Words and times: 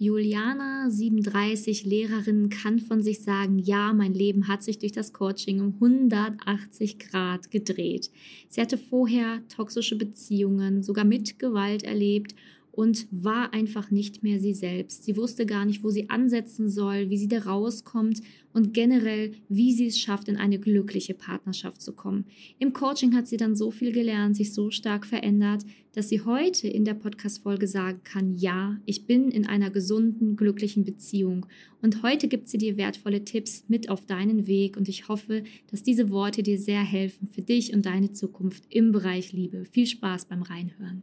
Juliana, 0.00 0.88
37, 0.88 1.84
Lehrerin, 1.84 2.50
kann 2.50 2.78
von 2.78 3.02
sich 3.02 3.24
sagen, 3.24 3.58
ja, 3.58 3.92
mein 3.92 4.14
Leben 4.14 4.46
hat 4.46 4.62
sich 4.62 4.78
durch 4.78 4.92
das 4.92 5.12
Coaching 5.12 5.60
um 5.60 5.74
180 5.74 7.00
Grad 7.00 7.50
gedreht. 7.50 8.08
Sie 8.48 8.60
hatte 8.60 8.78
vorher 8.78 9.42
toxische 9.48 9.96
Beziehungen, 9.96 10.84
sogar 10.84 11.04
mit 11.04 11.40
Gewalt 11.40 11.82
erlebt 11.82 12.36
und 12.78 13.08
war 13.10 13.52
einfach 13.54 13.90
nicht 13.90 14.22
mehr 14.22 14.38
sie 14.38 14.54
selbst. 14.54 15.02
Sie 15.02 15.16
wusste 15.16 15.46
gar 15.46 15.64
nicht, 15.64 15.82
wo 15.82 15.90
sie 15.90 16.10
ansetzen 16.10 16.70
soll, 16.70 17.10
wie 17.10 17.16
sie 17.16 17.26
da 17.26 17.40
rauskommt 17.40 18.22
und 18.52 18.72
generell, 18.72 19.32
wie 19.48 19.72
sie 19.72 19.88
es 19.88 19.98
schafft, 19.98 20.28
in 20.28 20.36
eine 20.36 20.60
glückliche 20.60 21.14
Partnerschaft 21.14 21.82
zu 21.82 21.92
kommen. 21.92 22.26
Im 22.60 22.72
Coaching 22.72 23.16
hat 23.16 23.26
sie 23.26 23.36
dann 23.36 23.56
so 23.56 23.72
viel 23.72 23.90
gelernt, 23.90 24.36
sich 24.36 24.54
so 24.54 24.70
stark 24.70 25.06
verändert, 25.06 25.64
dass 25.92 26.08
sie 26.08 26.20
heute 26.20 26.68
in 26.68 26.84
der 26.84 26.94
Podcast-Folge 26.94 27.66
sagen 27.66 28.02
kann, 28.04 28.36
ja, 28.36 28.78
ich 28.86 29.06
bin 29.06 29.32
in 29.32 29.44
einer 29.44 29.70
gesunden, 29.70 30.36
glücklichen 30.36 30.84
Beziehung. 30.84 31.46
Und 31.82 32.04
heute 32.04 32.28
gibt 32.28 32.48
sie 32.48 32.58
dir 32.58 32.76
wertvolle 32.76 33.24
Tipps 33.24 33.64
mit 33.66 33.88
auf 33.88 34.06
deinen 34.06 34.46
Weg 34.46 34.76
und 34.76 34.88
ich 34.88 35.08
hoffe, 35.08 35.42
dass 35.68 35.82
diese 35.82 36.10
Worte 36.10 36.44
dir 36.44 36.60
sehr 36.60 36.84
helfen 36.84 37.26
für 37.26 37.42
dich 37.42 37.74
und 37.74 37.86
deine 37.86 38.12
Zukunft 38.12 38.66
im 38.68 38.92
Bereich 38.92 39.32
Liebe. 39.32 39.64
Viel 39.64 39.86
Spaß 39.86 40.26
beim 40.26 40.42
Reinhören. 40.42 41.02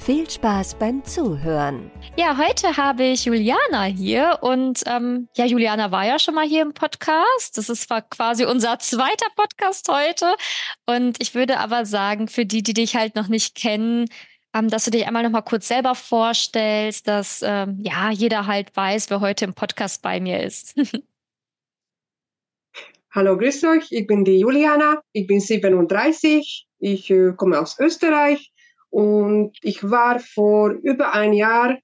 Viel 0.00 0.30
Spaß 0.30 0.76
beim 0.76 1.04
Zuhören. 1.04 1.90
Ja, 2.16 2.38
heute 2.38 2.78
habe 2.78 3.04
ich 3.04 3.26
Juliana 3.26 3.84
hier 3.84 4.38
und 4.40 4.82
ähm, 4.86 5.28
ja, 5.36 5.44
Juliana 5.44 5.90
war 5.90 6.06
ja 6.06 6.18
schon 6.18 6.34
mal 6.34 6.46
hier 6.46 6.62
im 6.62 6.72
Podcast. 6.72 7.58
Das 7.58 7.68
ist 7.68 7.88
quasi 8.10 8.46
unser 8.46 8.78
zweiter 8.78 9.26
Podcast 9.36 9.86
heute. 9.90 10.34
Und 10.86 11.20
ich 11.20 11.34
würde 11.34 11.58
aber 11.58 11.84
sagen, 11.84 12.28
für 12.28 12.46
die, 12.46 12.62
die 12.62 12.72
dich 12.72 12.96
halt 12.96 13.16
noch 13.16 13.28
nicht 13.28 13.54
kennen, 13.54 14.06
ähm, 14.54 14.70
dass 14.70 14.86
du 14.86 14.90
dich 14.90 15.06
einmal 15.06 15.24
noch 15.24 15.30
mal 15.30 15.42
kurz 15.42 15.68
selber 15.68 15.94
vorstellst, 15.94 17.06
dass 17.06 17.42
ähm, 17.44 17.78
ja 17.82 18.10
jeder 18.10 18.46
halt 18.46 18.74
weiß, 18.74 19.10
wer 19.10 19.20
heute 19.20 19.44
im 19.44 19.52
Podcast 19.52 20.00
bei 20.00 20.20
mir 20.20 20.42
ist. 20.42 20.74
Hallo, 23.10 23.36
grüß 23.36 23.64
euch. 23.64 23.88
Ich 23.90 24.06
bin 24.06 24.24
die 24.24 24.38
Juliana. 24.38 25.02
Ich 25.12 25.26
bin 25.26 25.40
37. 25.40 26.66
Ich 26.78 27.10
äh, 27.10 27.32
komme 27.36 27.60
aus 27.60 27.78
Österreich 27.78 28.52
und 28.90 29.56
ich 29.62 29.88
war 29.88 30.18
vor 30.18 30.70
über 30.70 31.12
ein 31.14 31.32
Jahr, 31.32 31.78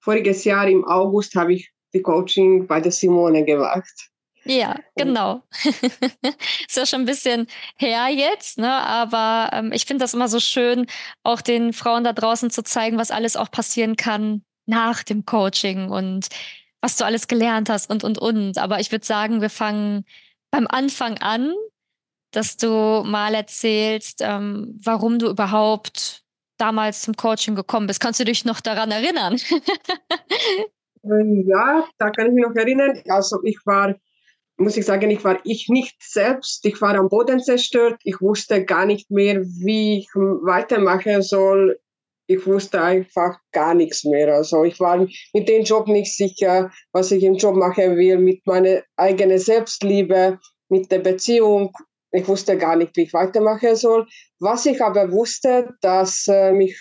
voriges 0.00 0.44
Jahr 0.44 0.68
im 0.68 0.84
August, 0.84 1.34
habe 1.34 1.54
ich 1.54 1.72
die 1.92 2.02
Coaching 2.02 2.66
bei 2.66 2.80
der 2.80 2.92
Simone 2.92 3.44
gemacht. 3.44 4.10
Ja, 4.44 4.76
genau. 4.94 5.42
ist 5.62 6.76
ja 6.76 6.86
schon 6.86 7.00
ein 7.00 7.06
bisschen 7.06 7.48
her 7.76 8.08
jetzt, 8.08 8.58
ne? 8.58 8.72
aber 8.72 9.50
ähm, 9.52 9.72
ich 9.72 9.86
finde 9.86 10.04
das 10.04 10.14
immer 10.14 10.28
so 10.28 10.38
schön, 10.38 10.86
auch 11.24 11.40
den 11.40 11.72
Frauen 11.72 12.04
da 12.04 12.12
draußen 12.12 12.50
zu 12.50 12.62
zeigen, 12.62 12.96
was 12.96 13.10
alles 13.10 13.34
auch 13.34 13.50
passieren 13.50 13.96
kann 13.96 14.42
nach 14.66 15.02
dem 15.02 15.24
Coaching 15.24 15.90
und 15.90 16.28
was 16.80 16.96
du 16.96 17.04
alles 17.04 17.26
gelernt 17.26 17.68
hast 17.68 17.90
und, 17.90 18.04
und, 18.04 18.18
und. 18.18 18.58
Aber 18.58 18.78
ich 18.78 18.92
würde 18.92 19.04
sagen, 19.04 19.40
wir 19.40 19.50
fangen 19.50 20.04
beim 20.52 20.68
Anfang 20.68 21.18
an, 21.18 21.52
dass 22.30 22.56
du 22.56 23.02
mal 23.04 23.34
erzählst, 23.34 24.20
ähm, 24.22 24.78
warum 24.82 25.18
du 25.18 25.28
überhaupt 25.28 26.22
damals 26.58 27.02
zum 27.02 27.16
Coaching 27.16 27.54
gekommen 27.54 27.86
bist. 27.86 28.00
Kannst 28.00 28.20
du 28.20 28.24
dich 28.24 28.44
noch 28.44 28.60
daran 28.60 28.90
erinnern? 28.90 29.38
Ähm, 31.08 31.44
ja, 31.46 31.86
da 31.98 32.10
kann 32.10 32.26
ich 32.26 32.32
mich 32.32 32.44
noch 32.44 32.54
erinnern. 32.54 33.00
Also 33.08 33.38
ich 33.44 33.58
war, 33.64 33.94
muss 34.56 34.76
ich 34.76 34.84
sagen, 34.84 35.10
ich 35.10 35.22
war 35.24 35.38
ich 35.44 35.68
nicht 35.68 35.96
selbst. 36.02 36.64
Ich 36.64 36.80
war 36.80 36.94
am 36.94 37.08
Boden 37.08 37.40
zerstört. 37.40 38.00
Ich 38.02 38.20
wusste 38.20 38.64
gar 38.64 38.86
nicht 38.86 39.10
mehr, 39.10 39.42
wie 39.42 39.98
ich 40.00 40.08
weitermachen 40.14 41.22
soll. 41.22 41.78
Ich 42.28 42.44
wusste 42.44 42.82
einfach 42.82 43.38
gar 43.52 43.74
nichts 43.74 44.02
mehr. 44.02 44.34
Also 44.34 44.64
ich 44.64 44.80
war 44.80 44.98
mit 44.98 45.48
dem 45.48 45.62
Job 45.62 45.86
nicht 45.86 46.12
sicher, 46.12 46.72
was 46.92 47.12
ich 47.12 47.22
im 47.22 47.36
Job 47.36 47.54
machen 47.54 47.96
will, 47.96 48.18
mit 48.18 48.44
meiner 48.46 48.82
eigenen 48.96 49.38
Selbstliebe, 49.38 50.40
mit 50.68 50.90
der 50.90 50.98
Beziehung 50.98 51.72
ich 52.16 52.28
wusste 52.28 52.56
gar 52.56 52.76
nicht, 52.76 52.96
wie 52.96 53.02
ich 53.02 53.12
weitermachen 53.12 53.76
soll. 53.76 54.06
Was 54.38 54.66
ich 54.66 54.82
aber 54.82 55.10
wusste, 55.10 55.74
dass 55.80 56.26
äh, 56.28 56.52
mich 56.52 56.78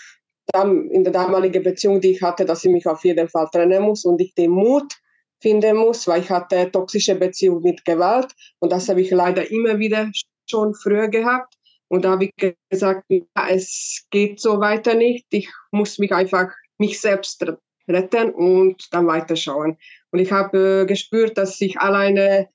dann 0.48 0.90
in 0.92 1.04
der 1.04 1.14
damaligen 1.14 1.64
Beziehung, 1.64 2.00
die 2.02 2.12
ich 2.12 2.22
hatte, 2.22 2.46
dass 2.46 2.64
ich 2.64 2.72
mich 2.72 2.86
auf 2.88 3.04
jeden 3.04 3.28
Fall 3.30 3.48
trennen 3.52 3.84
muss 3.84 4.06
und 4.06 4.22
ich 4.22 4.34
den 4.36 4.52
Mut 4.52 4.94
finden 5.42 5.78
muss, 5.78 6.08
weil 6.08 6.22
ich 6.22 6.30
hatte 6.30 6.58
eine 6.58 6.72
toxische 6.72 7.16
Beziehung 7.16 7.62
mit 7.62 7.84
Gewalt 7.86 8.32
und 8.60 8.72
das 8.72 8.88
habe 8.90 9.02
ich 9.02 9.12
leider 9.12 9.50
immer 9.50 9.78
wieder 9.80 10.10
schon 10.50 10.74
früher 10.76 11.08
gehabt. 11.08 11.56
Und 11.88 12.06
da 12.06 12.12
habe 12.12 12.26
ich 12.26 12.56
gesagt, 12.70 13.04
ja, 13.10 13.24
es 13.50 14.06
geht 14.10 14.40
so 14.40 14.60
weiter 14.60 14.96
nicht. 14.96 15.26
Ich 15.30 15.50
muss 15.72 16.00
mich 16.00 16.12
einfach 16.12 16.50
mich 16.78 17.00
selbst 17.00 17.44
retten 17.88 18.32
und 18.32 18.88
dann 18.92 19.08
weiterschauen. 19.08 19.78
Und 20.12 20.20
ich 20.20 20.32
habe 20.32 20.82
äh, 20.82 20.86
gespürt, 20.86 21.38
dass 21.38 21.62
ich 21.62 21.80
alleine 21.80 22.50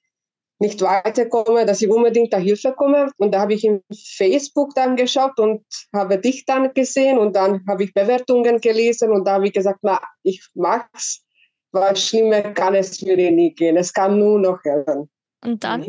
nicht 0.61 0.83
weiterkomme, 0.83 1.65
dass 1.65 1.81
ich 1.81 1.91
unbedingt 1.91 2.33
da 2.33 2.39
Hilfe 2.39 2.73
komme. 2.73 3.11
Und 3.17 3.33
da 3.33 3.41
habe 3.41 3.55
ich 3.55 3.65
in 3.65 3.83
Facebook 3.93 4.75
dann 4.75 4.95
geschaut 4.95 5.39
und 5.41 5.65
habe 5.93 6.19
dich 6.19 6.45
dann 6.45 6.73
gesehen 6.75 7.19
und 7.19 7.35
dann 7.35 7.65
habe 7.67 7.85
ich 7.85 7.95
Bewertungen 7.95 8.61
gelesen 8.61 9.11
und 9.11 9.27
da 9.27 9.35
habe 9.35 9.47
ich 9.47 9.55
gesagt, 9.55 9.81
na, 9.83 10.01
ich 10.23 10.47
mag's, 10.55 11.25
weil 11.73 11.97
schlimmer 11.97 12.43
kann 12.43 12.75
es 12.75 13.01
mir 13.01 13.17
nie 13.17 13.55
gehen. 13.55 13.77
Es 13.77 13.93
kann 13.93 14.19
nur 14.19 14.39
noch 14.39 14.63
helfen. 14.63 15.09
Und 15.43 15.65
dann? 15.65 15.83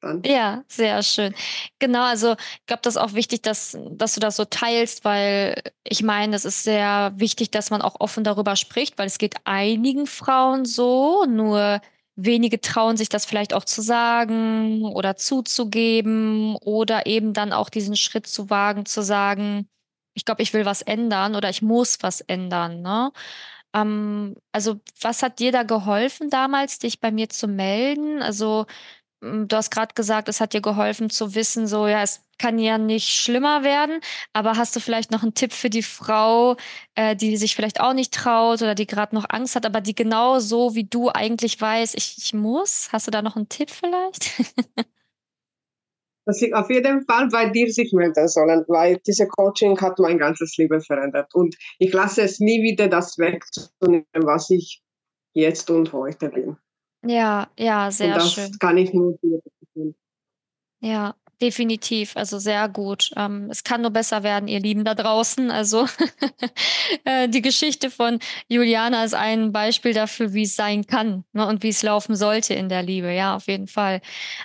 dann? 0.00 0.22
Ja, 0.24 0.64
sehr 0.66 1.00
schön. 1.04 1.32
Genau, 1.78 2.02
also 2.02 2.32
ich 2.32 2.66
glaube, 2.66 2.82
das 2.82 2.96
ist 2.96 3.00
auch 3.00 3.14
wichtig, 3.14 3.42
dass, 3.42 3.78
dass 3.92 4.14
du 4.14 4.20
das 4.20 4.34
so 4.34 4.44
teilst, 4.44 5.04
weil 5.04 5.62
ich 5.84 6.02
meine, 6.02 6.34
es 6.34 6.44
ist 6.44 6.64
sehr 6.64 7.12
wichtig, 7.14 7.52
dass 7.52 7.70
man 7.70 7.82
auch 7.82 8.00
offen 8.00 8.24
darüber 8.24 8.56
spricht, 8.56 8.98
weil 8.98 9.06
es 9.06 9.18
geht 9.18 9.36
einigen 9.44 10.06
Frauen 10.08 10.64
so, 10.64 11.24
nur 11.26 11.80
wenige 12.24 12.60
trauen 12.60 12.96
sich 12.96 13.08
das 13.08 13.26
vielleicht 13.26 13.54
auch 13.54 13.64
zu 13.64 13.82
sagen 13.82 14.84
oder 14.84 15.16
zuzugeben 15.16 16.56
oder 16.56 17.06
eben 17.06 17.32
dann 17.32 17.52
auch 17.52 17.68
diesen 17.70 17.96
Schritt 17.96 18.26
zu 18.26 18.50
wagen, 18.50 18.86
zu 18.86 19.02
sagen, 19.02 19.68
ich 20.14 20.24
glaube, 20.24 20.42
ich 20.42 20.52
will 20.54 20.64
was 20.64 20.82
ändern 20.82 21.36
oder 21.36 21.50
ich 21.50 21.62
muss 21.62 21.98
was 22.02 22.20
ändern. 22.20 22.82
Ne? 22.82 23.12
Ähm, 23.74 24.36
also, 24.52 24.80
was 25.00 25.22
hat 25.22 25.38
dir 25.38 25.52
da 25.52 25.62
geholfen 25.62 26.30
damals, 26.30 26.78
dich 26.78 27.00
bei 27.00 27.10
mir 27.12 27.28
zu 27.28 27.48
melden? 27.48 28.22
Also, 28.22 28.66
du 29.20 29.48
hast 29.52 29.70
gerade 29.70 29.94
gesagt, 29.94 30.28
es 30.28 30.40
hat 30.40 30.52
dir 30.54 30.60
geholfen 30.60 31.10
zu 31.10 31.34
wissen, 31.34 31.66
so 31.66 31.86
ja, 31.86 32.02
es 32.02 32.22
kann 32.38 32.58
ja 32.58 32.78
nicht 32.78 33.08
schlimmer 33.08 33.62
werden, 33.62 34.00
aber 34.32 34.56
hast 34.56 34.74
du 34.74 34.80
vielleicht 34.80 35.10
noch 35.10 35.22
einen 35.22 35.34
Tipp 35.34 35.52
für 35.52 35.70
die 35.70 35.82
Frau, 35.82 36.56
äh, 36.94 37.14
die 37.14 37.36
sich 37.36 37.54
vielleicht 37.54 37.80
auch 37.80 37.92
nicht 37.92 38.14
traut 38.14 38.62
oder 38.62 38.74
die 38.74 38.86
gerade 38.86 39.14
noch 39.14 39.26
Angst 39.28 39.56
hat, 39.56 39.66
aber 39.66 39.80
die 39.80 39.94
genau 39.94 40.38
so 40.38 40.74
wie 40.74 40.84
du 40.84 41.10
eigentlich 41.10 41.60
weiß, 41.60 41.94
ich, 41.94 42.16
ich 42.18 42.32
muss? 42.34 42.88
Hast 42.92 43.06
du 43.06 43.10
da 43.10 43.22
noch 43.22 43.36
einen 43.36 43.48
Tipp 43.48 43.70
vielleicht? 43.70 44.30
dass 46.26 46.42
ich 46.42 46.54
auf 46.54 46.70
jeden 46.70 47.04
Fall 47.06 47.28
bei 47.28 47.48
dir 47.48 47.72
sich 47.72 47.92
melden 47.92 48.28
sollen, 48.28 48.64
weil 48.68 48.98
diese 49.04 49.26
Coaching 49.26 49.80
hat 49.80 49.98
mein 49.98 50.18
ganzes 50.18 50.56
Leben 50.56 50.80
verändert 50.80 51.34
und 51.34 51.56
ich 51.78 51.92
lasse 51.92 52.22
es 52.22 52.38
nie 52.38 52.62
wieder 52.62 52.88
das 52.88 53.18
wegzunehmen, 53.18 54.06
was 54.14 54.48
ich 54.50 54.80
jetzt 55.32 55.70
und 55.70 55.92
heute 55.92 56.28
bin. 56.28 56.56
Ja, 57.02 57.48
ja, 57.58 57.90
sehr 57.90 58.08
und 58.08 58.16
das 58.16 58.32
schön. 58.32 58.58
kann 58.58 58.76
ich 58.76 58.92
nur. 58.92 59.18
Ja, 60.82 61.14
definitiv. 61.40 62.16
Also 62.16 62.38
sehr 62.38 62.68
gut. 62.68 63.10
Ähm, 63.16 63.48
es 63.50 63.64
kann 63.64 63.82
nur 63.82 63.90
besser 63.90 64.22
werden, 64.22 64.48
ihr 64.48 64.60
Lieben 64.60 64.84
da 64.84 64.94
draußen. 64.94 65.50
Also 65.50 65.86
äh, 67.04 67.28
die 67.28 67.42
Geschichte 67.42 67.90
von 67.90 68.18
Juliana 68.48 69.04
ist 69.04 69.14
ein 69.14 69.52
Beispiel 69.52 69.92
dafür, 69.94 70.32
wie 70.32 70.42
es 70.42 70.56
sein 70.56 70.86
kann 70.86 71.24
ne, 71.32 71.46
und 71.46 71.62
wie 71.62 71.68
es 71.68 71.82
laufen 71.82 72.16
sollte 72.16 72.54
in 72.54 72.68
der 72.68 72.82
Liebe. 72.82 73.12
Ja, 73.12 73.36
auf 73.36 73.46
jeden 73.46 73.66
Fall. 73.66 74.00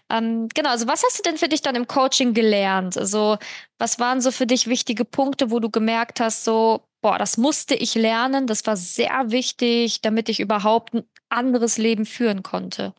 Ähm, 0.09 0.47
genau. 0.53 0.69
Also 0.69 0.87
was 0.87 1.03
hast 1.03 1.19
du 1.19 1.23
denn 1.23 1.37
für 1.37 1.49
dich 1.49 1.61
dann 1.61 1.75
im 1.75 1.87
Coaching 1.87 2.33
gelernt? 2.33 2.97
Also 2.97 3.37
was 3.77 3.99
waren 3.99 4.21
so 4.21 4.31
für 4.31 4.47
dich 4.47 4.67
wichtige 4.67 5.05
Punkte, 5.05 5.51
wo 5.51 5.59
du 5.59 5.69
gemerkt 5.69 6.19
hast, 6.19 6.43
so 6.43 6.81
boah, 7.01 7.19
das 7.19 7.37
musste 7.37 7.75
ich 7.75 7.93
lernen, 7.93 8.47
das 8.47 8.65
war 8.65 8.75
sehr 8.75 9.25
wichtig, 9.27 10.01
damit 10.01 10.27
ich 10.27 10.39
überhaupt 10.39 10.95
anderes 11.29 11.77
Leben 11.77 12.05
führen 12.05 12.43
konnte? 12.43 12.93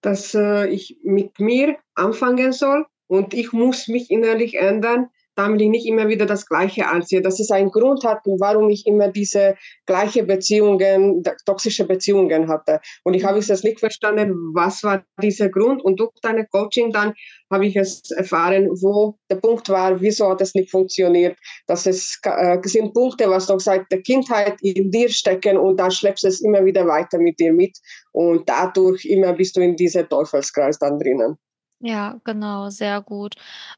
Dass 0.00 0.34
äh, 0.34 0.66
ich 0.66 0.98
mit 1.02 1.38
mir 1.38 1.78
anfangen 1.94 2.52
soll 2.52 2.86
und 3.06 3.34
ich 3.34 3.52
muss 3.52 3.88
mich 3.88 4.10
innerlich 4.10 4.54
ändern, 4.54 5.10
damit 5.34 5.60
ich 5.60 5.68
nicht 5.68 5.86
immer 5.86 6.08
wieder 6.08 6.26
das 6.26 6.46
Gleiche 6.46 6.86
anziehe. 6.86 7.22
Dass 7.22 7.40
es 7.40 7.50
einen 7.50 7.70
Grund 7.70 8.04
hat, 8.04 8.20
warum 8.24 8.68
ich 8.70 8.86
immer 8.86 9.08
diese 9.08 9.56
gleiche 9.86 10.24
Beziehungen, 10.24 11.22
toxische 11.46 11.86
Beziehungen 11.86 12.48
hatte. 12.48 12.80
Und 13.04 13.14
ich 13.14 13.24
habe 13.24 13.38
es 13.38 13.62
nicht 13.62 13.80
verstanden, 13.80 14.34
was 14.54 14.82
war 14.82 15.04
dieser 15.20 15.48
Grund. 15.48 15.82
Und 15.82 16.00
durch 16.00 16.12
deine 16.22 16.46
Coaching 16.46 16.92
dann 16.92 17.14
habe 17.50 17.66
ich 17.66 17.76
es 17.76 18.10
erfahren, 18.10 18.68
wo 18.80 19.18
der 19.30 19.36
Punkt 19.36 19.68
war, 19.68 20.00
wieso 20.00 20.30
hat 20.30 20.40
es 20.40 20.54
nicht 20.54 20.70
funktioniert. 20.70 21.36
Dass 21.66 21.86
es 21.86 22.18
äh, 22.24 22.58
sind 22.64 22.94
Punkte, 22.94 23.28
was 23.28 23.48
noch 23.48 23.60
seit 23.60 23.90
der 23.90 24.02
Kindheit 24.02 24.56
in 24.62 24.90
dir 24.90 25.08
stecken 25.08 25.58
und 25.58 25.78
dann 25.78 25.90
schleppst 25.90 26.24
du 26.24 26.28
es 26.28 26.40
immer 26.40 26.64
wieder 26.64 26.86
weiter 26.86 27.18
mit 27.18 27.38
dir 27.38 27.52
mit. 27.52 27.78
Und 28.12 28.48
dadurch 28.48 29.04
immer 29.04 29.32
bist 29.32 29.56
du 29.56 29.60
in 29.60 29.76
diesem 29.76 30.08
Teufelskreis 30.08 30.78
dann 30.78 30.98
drinnen. 30.98 31.38
Ja, 31.84 32.20
genau, 32.22 32.70
sehr 32.70 33.00
gut. 33.00 33.34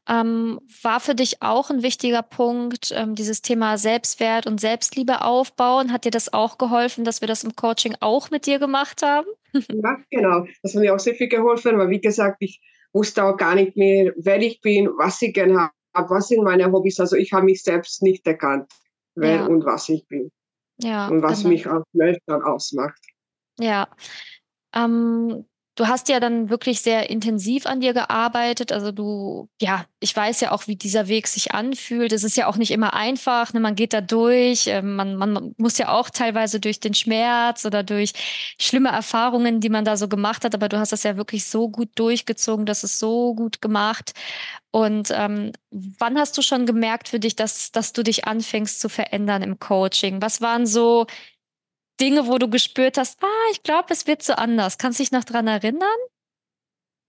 Ähm, 0.07 0.61
war 0.83 0.99
für 0.99 1.15
dich 1.15 1.41
auch 1.41 1.71
ein 1.71 1.81
wichtiger 1.81 2.21
Punkt, 2.21 2.93
ähm, 2.95 3.15
dieses 3.15 3.41
Thema 3.41 3.79
Selbstwert 3.79 4.45
und 4.45 4.61
Selbstliebe 4.61 5.21
aufbauen? 5.21 5.91
Hat 5.91 6.05
dir 6.05 6.11
das 6.11 6.31
auch 6.31 6.59
geholfen, 6.59 7.03
dass 7.03 7.21
wir 7.21 7.27
das 7.27 7.43
im 7.43 7.55
Coaching 7.55 7.95
auch 8.01 8.29
mit 8.29 8.45
dir 8.45 8.59
gemacht 8.59 9.01
haben? 9.01 9.25
Ja, 9.53 9.97
genau. 10.11 10.45
Das 10.61 10.75
hat 10.75 10.81
mir 10.81 10.93
auch 10.93 10.99
sehr 10.99 11.15
viel 11.15 11.29
geholfen, 11.29 11.79
weil 11.79 11.89
wie 11.89 11.99
gesagt, 11.99 12.37
ich 12.41 12.61
wusste 12.93 13.23
auch 13.23 13.37
gar 13.37 13.55
nicht 13.55 13.75
mehr, 13.75 14.13
wer 14.17 14.39
ich 14.39 14.61
bin, 14.61 14.87
was 14.97 15.19
ich 15.23 15.33
gerne 15.33 15.71
habe, 15.95 16.09
was 16.09 16.27
sind 16.27 16.43
meine 16.43 16.71
Hobbys. 16.71 16.99
Also 16.99 17.15
ich 17.15 17.33
habe 17.33 17.45
mich 17.45 17.63
selbst 17.63 18.03
nicht 18.03 18.27
erkannt, 18.27 18.71
wer 19.15 19.37
ja. 19.37 19.45
und 19.47 19.65
was 19.65 19.89
ich 19.89 20.07
bin. 20.07 20.31
Ja. 20.77 21.07
Und 21.07 21.23
was 21.23 21.39
genau. 21.39 21.49
mich 21.49 21.65
als 21.65 21.85
Mensch 21.93 22.19
dann 22.27 22.43
ausmacht. 22.43 23.01
Ja. 23.57 23.87
Ähm, 24.75 25.45
Du 25.75 25.87
hast 25.87 26.07
ja 26.07 26.21
dann 26.21 26.49
wirklich 26.49 26.79
sehr 26.79 27.09
intensiv 27.09 27.65
an 27.65 27.81
dir 27.81 27.93
gearbeitet. 27.93 28.71
Also 28.71 28.93
du, 28.93 29.49
ja, 29.61 29.85
ich 29.99 30.15
weiß 30.15 30.39
ja 30.39 30.53
auch, 30.53 30.67
wie 30.67 30.77
dieser 30.77 31.09
Weg 31.09 31.27
sich 31.27 31.53
anfühlt. 31.53 32.13
Es 32.13 32.23
ist 32.23 32.37
ja 32.37 32.47
auch 32.47 32.55
nicht 32.55 32.71
immer 32.71 32.93
einfach. 32.93 33.51
Ne? 33.51 33.59
Man 33.59 33.75
geht 33.75 33.91
da 33.91 33.99
durch. 33.99 34.67
Äh, 34.67 34.81
man, 34.81 35.17
man 35.17 35.53
muss 35.57 35.77
ja 35.77 35.89
auch 35.89 36.09
teilweise 36.09 36.61
durch 36.61 36.79
den 36.79 36.93
Schmerz 36.93 37.65
oder 37.65 37.83
durch 37.83 38.13
schlimme 38.57 38.89
Erfahrungen, 38.89 39.59
die 39.59 39.69
man 39.69 39.83
da 39.83 39.97
so 39.97 40.07
gemacht 40.07 40.45
hat. 40.45 40.55
Aber 40.55 40.69
du 40.69 40.79
hast 40.79 40.93
das 40.93 41.03
ja 41.03 41.17
wirklich 41.17 41.43
so 41.45 41.67
gut 41.67 41.89
durchgezogen. 41.95 42.65
Das 42.65 42.85
ist 42.85 42.97
so 42.97 43.35
gut 43.35 43.61
gemacht. 43.61 44.13
Und 44.71 45.09
ähm, 45.11 45.51
wann 45.71 46.17
hast 46.17 46.37
du 46.37 46.41
schon 46.41 46.65
gemerkt 46.65 47.09
für 47.09 47.19
dich, 47.19 47.35
dass, 47.35 47.71
dass 47.71 47.91
du 47.91 48.03
dich 48.03 48.25
anfängst 48.25 48.79
zu 48.79 48.87
verändern 48.87 49.41
im 49.41 49.59
Coaching? 49.59 50.21
Was 50.21 50.39
waren 50.41 50.65
so 50.65 51.05
Dinge, 51.99 52.27
wo 52.27 52.37
du 52.37 52.49
gespürt 52.49 52.97
hast, 52.97 53.23
ah, 53.23 53.51
ich 53.51 53.63
glaube, 53.63 53.87
es 53.89 54.07
wird 54.07 54.21
so 54.23 54.33
anders. 54.33 54.77
Kannst 54.77 54.99
du 54.99 55.03
dich 55.03 55.11
noch 55.11 55.23
daran 55.23 55.47
erinnern? 55.47 55.97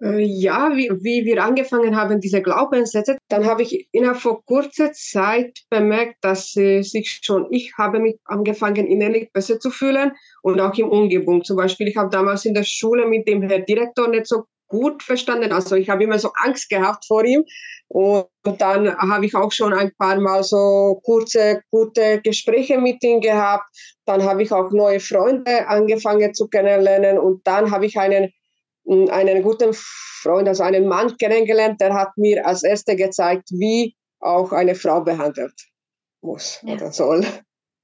Äh, 0.03 0.21
ja, 0.21 0.77
wie, 0.77 0.91
wie 1.03 1.25
wir 1.25 1.43
angefangen 1.43 1.97
haben, 1.97 2.21
diese 2.21 2.43
Glaubenssätze, 2.43 3.17
dann 3.29 3.47
habe 3.47 3.63
ich 3.63 3.89
innerhalb 3.93 4.19
von 4.19 4.45
kurzer 4.45 4.93
Zeit 4.93 5.61
bemerkt, 5.71 6.17
dass 6.21 6.55
äh, 6.57 6.83
sich 6.83 7.21
schon, 7.23 7.47
ich 7.51 7.73
habe 7.79 7.99
mich 7.99 8.17
angefangen, 8.25 8.87
innerlich 8.87 9.33
besser 9.33 9.59
zu 9.59 9.71
fühlen 9.71 10.13
und 10.43 10.61
auch 10.61 10.77
im 10.77 10.91
Umgebung. 10.91 11.45
Zum 11.45 11.57
Beispiel, 11.57 11.89
ich 11.89 11.97
habe 11.97 12.11
damals 12.11 12.45
in 12.45 12.53
der 12.53 12.65
Schule 12.65 13.07
mit 13.07 13.27
dem 13.27 13.43
Herr 13.43 13.61
Direktor 13.61 14.09
nicht 14.09 14.27
so 14.27 14.45
gut 14.69 15.03
verstanden. 15.03 15.53
Also 15.53 15.77
ich 15.77 15.89
habe 15.89 16.05
immer 16.05 16.19
so 16.19 16.31
Angst 16.43 16.69
gehabt 16.69 17.05
vor 17.07 17.25
ihm. 17.25 17.45
Und 17.89 18.27
dann 18.45 18.97
habe 18.97 19.27
ich 19.27 19.35
auch 19.35 19.53
schon 19.53 19.73
ein 19.73 19.93
paar 19.97 20.19
Mal 20.21 20.43
so 20.43 21.01
kurze, 21.05 21.63
gute 21.71 22.21
Gespräche 22.21 22.79
mit 22.79 23.03
ihm 23.05 23.21
gehabt. 23.21 23.69
Dann 24.07 24.25
habe 24.25 24.43
ich 24.43 24.53
auch 24.53 24.71
neue 24.73 25.01
Freunde 25.01 25.69
angefangen 25.69 26.35
zu 26.35 26.49
kennenlernen. 26.49 27.19
Und 27.19 27.47
dann 27.47 27.71
habe 27.71 27.87
ich 27.87 27.99
einen, 27.99 28.33
einen 28.87 29.43
guten 29.43 29.73
Freund, 29.73 30.49
also 30.49 30.65
einen 30.65 30.89
Mann 30.89 31.17
kennengelernt, 31.17 31.81
der 31.81 31.95
hat 31.95 32.17
mir 32.17 32.47
als 32.47 32.65
Erster 32.65 32.97
gezeigt, 32.97 33.51
wie 33.51 33.95
auch 34.21 34.53
eine 34.53 34.75
Frau 34.75 35.03
behandelt 35.03 35.55
muss 36.27 36.61
ja. 36.63 36.75
oder 36.75 36.93
soll. 36.93 37.25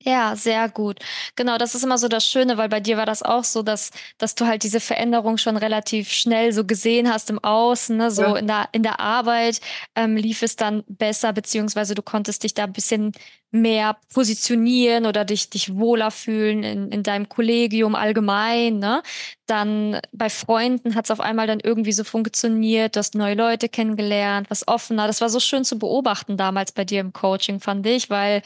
Ja, 0.04 0.34
sehr 0.34 0.68
gut. 0.68 0.98
Genau, 1.36 1.58
das 1.58 1.74
ist 1.74 1.84
immer 1.84 1.96
so 1.96 2.08
das 2.08 2.26
Schöne, 2.26 2.56
weil 2.56 2.68
bei 2.68 2.80
dir 2.80 2.96
war 2.96 3.06
das 3.06 3.22
auch 3.22 3.44
so, 3.44 3.62
dass, 3.62 3.90
dass 4.18 4.34
du 4.34 4.46
halt 4.46 4.64
diese 4.64 4.80
Veränderung 4.80 5.36
schon 5.38 5.56
relativ 5.56 6.10
schnell 6.10 6.52
so 6.52 6.64
gesehen 6.64 7.12
hast 7.12 7.30
im 7.30 7.38
Außen, 7.38 7.96
ne? 7.96 8.10
so 8.10 8.22
ja. 8.22 8.36
in, 8.36 8.46
der, 8.48 8.68
in 8.72 8.82
der 8.82 8.98
Arbeit 8.98 9.60
ähm, 9.94 10.16
lief 10.16 10.42
es 10.42 10.56
dann 10.56 10.82
besser, 10.88 11.32
beziehungsweise 11.32 11.94
du 11.94 12.02
konntest 12.02 12.42
dich 12.42 12.54
da 12.54 12.64
ein 12.64 12.72
bisschen 12.72 13.12
mehr 13.52 13.96
positionieren 14.12 15.06
oder 15.06 15.24
dich, 15.24 15.50
dich 15.50 15.76
wohler 15.76 16.10
fühlen 16.10 16.62
in, 16.64 16.90
in 16.90 17.02
deinem 17.02 17.28
Kollegium 17.28 17.94
allgemein. 17.94 18.78
Ne? 18.78 19.02
Dann 19.46 20.00
bei 20.12 20.30
Freunden 20.30 20.94
hat 20.94 21.04
es 21.04 21.10
auf 21.10 21.20
einmal 21.20 21.46
dann 21.46 21.60
irgendwie 21.60 21.92
so 21.92 22.02
funktioniert, 22.02 22.96
du 22.96 22.98
hast 22.98 23.14
neue 23.14 23.34
Leute 23.34 23.68
kennengelernt, 23.68 24.48
was 24.50 24.66
offener. 24.66 25.06
Das 25.06 25.20
war 25.20 25.28
so 25.28 25.38
schön 25.38 25.64
zu 25.64 25.78
beobachten 25.78 26.36
damals 26.36 26.72
bei 26.72 26.84
dir 26.84 27.00
im 27.00 27.12
Coaching, 27.12 27.60
fand 27.60 27.86
ich, 27.86 28.08
weil 28.10 28.42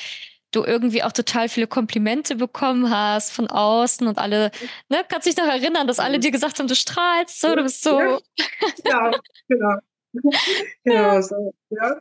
du 0.56 0.64
irgendwie 0.64 1.02
auch 1.02 1.12
total 1.12 1.48
viele 1.48 1.66
Komplimente 1.66 2.36
bekommen 2.36 2.90
hast 2.90 3.32
von 3.32 3.48
außen 3.48 4.06
und 4.06 4.18
alle, 4.18 4.50
ne, 4.88 5.04
kannst 5.08 5.26
dich 5.26 5.36
noch 5.36 5.46
erinnern, 5.46 5.86
dass 5.86 5.98
alle 5.98 6.18
dir 6.18 6.30
gesagt 6.30 6.58
haben, 6.58 6.66
du 6.66 6.74
strahlst 6.74 7.40
so, 7.40 7.54
du 7.54 7.62
bist 7.62 7.82
so. 7.82 8.00
Ja, 8.00 8.18
ja 8.84 9.10
genau. 9.48 9.76
genau 10.84 11.20
so, 11.20 11.54
ja. 11.70 12.00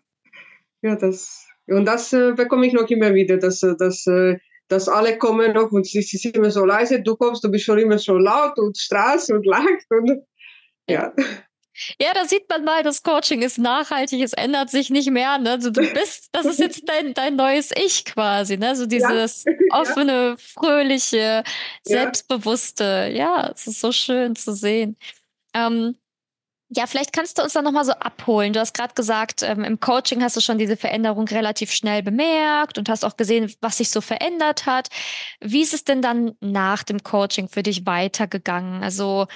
ja, 0.82 0.96
das, 0.96 1.46
und 1.68 1.86
das 1.86 2.14
äh, 2.14 2.34
bekomme 2.34 2.66
ich 2.66 2.74
noch 2.74 2.90
immer 2.90 3.14
wieder, 3.14 3.38
dass, 3.38 3.62
äh, 3.64 3.76
dass, 3.78 4.08
äh, 4.08 4.38
dass 4.70 4.88
alle 4.88 5.18
kommen 5.18 5.54
noch 5.54 5.72
und 5.72 5.86
sie, 5.86 6.02
sie 6.02 6.18
sind 6.18 6.38
immer 6.38 6.52
so 6.52 6.66
leise, 6.66 7.02
du 7.02 7.16
kommst, 7.16 7.44
du 7.44 7.52
bist 7.52 7.66
schon 7.66 7.80
immer 7.80 7.98
so 7.98 8.18
laut 8.18 8.58
und 8.58 8.78
strahlst 8.78 9.32
und 9.32 9.46
lachst 9.46 9.92
und 9.92 10.24
ja. 10.90 11.14
Ja, 12.00 12.14
da 12.14 12.26
sieht 12.26 12.50
man 12.50 12.64
mal, 12.64 12.84
das 12.84 13.04
Coaching 13.04 13.42
ist 13.42 13.58
nachhaltig, 13.58 14.22
es 14.22 14.34
ändert 14.34 14.70
sich 14.70 14.90
nicht 14.90 15.12
mehr. 15.12 15.38
Ne? 15.38 15.52
Also 15.52 15.70
du 15.70 15.82
bist, 15.94 16.30
das 16.32 16.46
ist 16.46 16.60
jetzt 16.60 16.88
dein, 16.88 17.14
dein 17.14 17.36
neues 17.36 17.72
Ich 17.76 18.06
quasi, 18.06 18.58
ne? 18.58 18.76
So 18.76 18.86
dieses 18.86 19.44
ja. 19.46 19.54
offene, 19.72 20.36
fröhliche, 20.38 21.44
selbstbewusste. 21.84 23.12
Ja, 23.14 23.52
es 23.54 23.68
ist 23.68 23.82
so 23.82 23.92
schön 23.92 24.36
zu 24.36 24.54
sehen. 24.54 24.98
Ähm, 25.54 25.96
ja, 26.70 26.88
vielleicht 26.88 27.14
kannst 27.14 27.38
du 27.38 27.44
uns 27.44 27.54
da 27.54 27.62
nochmal 27.62 27.86
so 27.86 27.92
abholen. 27.92 28.52
Du 28.52 28.60
hast 28.60 28.74
gerade 28.74 28.94
gesagt, 28.96 29.44
ähm, 29.44 29.64
im 29.64 29.80
Coaching 29.80 30.24
hast 30.24 30.36
du 30.36 30.42
schon 30.42 30.58
diese 30.58 30.76
Veränderung 30.78 31.28
relativ 31.28 31.72
schnell 31.72 32.02
bemerkt 32.02 32.78
und 32.78 32.90
hast 32.90 33.06
auch 33.06 33.18
gesehen, 33.18 33.54
was 33.62 33.78
sich 33.78 33.92
so 33.92 34.02
verändert 34.02 34.66
hat. 34.66 34.90
Wie 35.40 35.62
ist 35.62 35.74
es 35.74 35.84
denn 35.84 36.02
dann 36.02 36.34
nach 36.42 36.84
dem 36.84 37.04
Coaching 37.04 37.50
für 37.50 37.62
dich 37.62 37.86
weitergegangen? 37.86 38.84
Also 38.84 39.28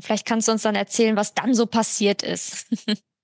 vielleicht 0.00 0.26
kannst 0.26 0.48
du 0.48 0.52
uns 0.52 0.62
dann 0.62 0.74
erzählen, 0.74 1.16
was 1.16 1.34
dann 1.34 1.54
so 1.54 1.66
passiert 1.66 2.22
ist. 2.22 2.66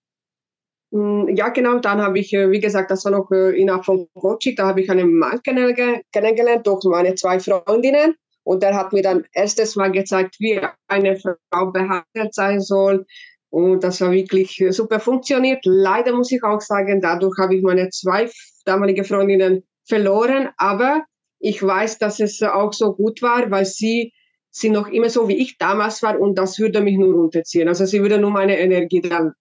Hm, 0.93 1.37
ja, 1.37 1.51
genau. 1.51 1.79
Dann 1.79 2.01
habe 2.01 2.19
ich, 2.19 2.33
äh, 2.33 2.51
wie 2.51 2.61
gesagt, 2.61 2.91
das 2.91 3.05
war 3.05 3.13
noch 3.13 3.31
äh, 3.31 3.57
innerhalb 3.57 3.85
von 3.85 4.09
Coaching, 4.15 4.57
da 4.57 4.67
habe 4.67 4.81
ich 4.81 4.91
einen 4.91 5.17
Mann 5.17 5.41
kennengelernt 5.43 6.67
durch 6.67 6.85
meine 6.85 7.15
zwei 7.15 7.39
Freundinnen. 7.39 8.17
Und 8.43 8.63
der 8.63 8.75
hat 8.75 8.93
mir 8.93 9.03
dann 9.03 9.25
erstes 9.33 9.77
Mal 9.77 9.93
gezeigt, 9.93 10.37
wie 10.41 10.61
eine 10.89 11.17
Frau 11.17 11.71
behandelt 11.71 12.35
sein 12.35 12.61
soll. 12.61 13.07
Und 13.51 13.85
das 13.85 14.01
war 14.01 14.11
wirklich 14.13 14.65
super 14.71 14.99
funktioniert. 14.99 15.61
Leider 15.65 16.13
muss 16.13 16.33
ich 16.33 16.43
auch 16.43 16.61
sagen, 16.61 17.01
dadurch 17.01 17.37
habe 17.39 17.57
ich 17.57 17.63
meine 17.63 17.91
zwei 17.91 18.29
damalige 18.65 19.05
Freundinnen 19.05 19.63
verloren. 19.87 20.49
Aber 20.57 21.05
ich 21.39 21.63
weiß, 21.63 21.99
dass 21.99 22.19
es 22.19 22.43
auch 22.43 22.73
so 22.73 22.95
gut 22.95 23.23
war, 23.23 23.51
weil 23.51 23.67
sie 23.67 24.13
sind 24.51 24.73
noch 24.73 24.89
immer 24.89 25.11
so, 25.11 25.29
wie 25.29 25.37
ich 25.37 25.59
damals 25.59 26.03
war 26.03 26.19
und 26.19 26.37
das 26.37 26.59
würde 26.59 26.81
mich 26.81 26.97
nur 26.97 27.15
runterziehen. 27.15 27.69
Also 27.69 27.87
sie 27.87 28.03
würde 28.03 28.19
nur 28.19 28.31
meine 28.31 28.59
Energie 28.59 29.01
dann, 29.01 29.33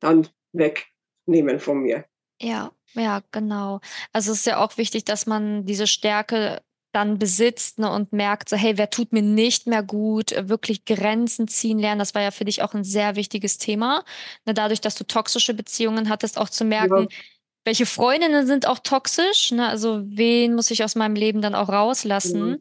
dann 0.00 0.28
wegnehmen 0.52 1.58
von 1.58 1.78
mir. 1.78 2.04
Ja, 2.40 2.72
ja, 2.94 3.22
genau. 3.32 3.80
Also 4.12 4.32
es 4.32 4.40
ist 4.40 4.46
ja 4.46 4.62
auch 4.64 4.76
wichtig, 4.76 5.04
dass 5.04 5.26
man 5.26 5.64
diese 5.64 5.86
Stärke 5.86 6.60
dann 6.92 7.18
besitzt 7.18 7.78
ne, 7.78 7.90
und 7.90 8.12
merkt, 8.12 8.48
so, 8.48 8.56
hey, 8.56 8.78
wer 8.78 8.90
tut 8.90 9.12
mir 9.12 9.22
nicht 9.22 9.66
mehr 9.66 9.82
gut, 9.82 10.34
wirklich 10.48 10.84
Grenzen 10.84 11.46
ziehen 11.46 11.78
lernen. 11.78 11.98
Das 11.98 12.14
war 12.14 12.22
ja 12.22 12.30
für 12.30 12.44
dich 12.44 12.62
auch 12.62 12.74
ein 12.74 12.84
sehr 12.84 13.14
wichtiges 13.14 13.58
Thema. 13.58 14.04
Ne, 14.46 14.54
dadurch, 14.54 14.80
dass 14.80 14.94
du 14.94 15.04
toxische 15.04 15.54
Beziehungen 15.54 16.08
hattest, 16.08 16.38
auch 16.38 16.48
zu 16.48 16.64
merken, 16.64 17.08
ja. 17.10 17.18
welche 17.64 17.86
Freundinnen 17.86 18.46
sind 18.46 18.66
auch 18.66 18.78
toxisch. 18.78 19.50
Ne, 19.52 19.68
also 19.68 20.02
wen 20.04 20.54
muss 20.54 20.70
ich 20.70 20.82
aus 20.82 20.94
meinem 20.94 21.14
Leben 21.14 21.42
dann 21.42 21.54
auch 21.54 21.68
rauslassen. 21.68 22.50
Mhm. 22.50 22.58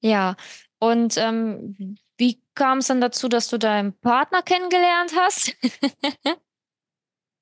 Ja, 0.00 0.36
und 0.80 1.16
ähm, 1.16 1.96
wie 2.18 2.42
kam 2.54 2.78
es 2.78 2.88
dann 2.88 3.00
dazu, 3.00 3.28
dass 3.28 3.48
du 3.48 3.58
deinen 3.58 3.98
Partner 4.00 4.42
kennengelernt 4.42 5.12
hast? 5.16 5.54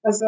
also, 0.02 0.26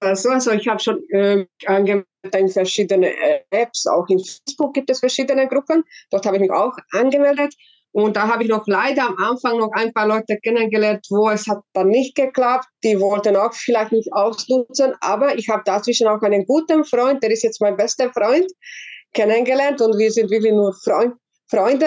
also, 0.00 0.30
also 0.30 0.52
ich 0.52 0.68
habe 0.68 0.80
schon 0.80 1.02
äh, 1.10 1.46
angemeldet 1.66 2.06
in 2.32 2.48
verschiedene 2.48 3.08
äh, 3.08 3.40
Apps, 3.50 3.86
auch 3.86 4.06
in 4.08 4.18
Facebook 4.18 4.74
gibt 4.74 4.90
es 4.90 5.00
verschiedene 5.00 5.48
Gruppen. 5.48 5.84
Dort 6.10 6.24
habe 6.26 6.36
ich 6.36 6.42
mich 6.42 6.52
auch 6.52 6.76
angemeldet. 6.92 7.54
Und 7.92 8.16
da 8.16 8.26
habe 8.26 8.42
ich 8.42 8.48
noch 8.48 8.66
leider 8.66 9.06
am 9.06 9.16
Anfang 9.18 9.58
noch 9.58 9.70
ein 9.72 9.92
paar 9.92 10.08
Leute 10.08 10.36
kennengelernt, 10.42 11.06
wo 11.10 11.30
es 11.30 11.46
hat 11.46 11.60
dann 11.74 11.88
nicht 11.88 12.16
geklappt. 12.16 12.66
Die 12.82 12.98
wollten 12.98 13.36
auch 13.36 13.54
vielleicht 13.54 13.92
nicht 13.92 14.12
ausnutzen. 14.12 14.94
Aber 15.00 15.38
ich 15.38 15.48
habe 15.48 15.62
dazwischen 15.64 16.08
auch 16.08 16.20
einen 16.22 16.44
guten 16.44 16.84
Freund, 16.84 17.22
der 17.22 17.30
ist 17.30 17.44
jetzt 17.44 17.60
mein 17.60 17.76
bester 17.76 18.12
Freund, 18.12 18.50
kennengelernt. 19.12 19.80
Und 19.80 19.96
wir 19.96 20.10
sind 20.10 20.28
wirklich 20.28 20.52
nur 20.52 20.74
Freund, 20.74 21.14
Freunde. 21.48 21.86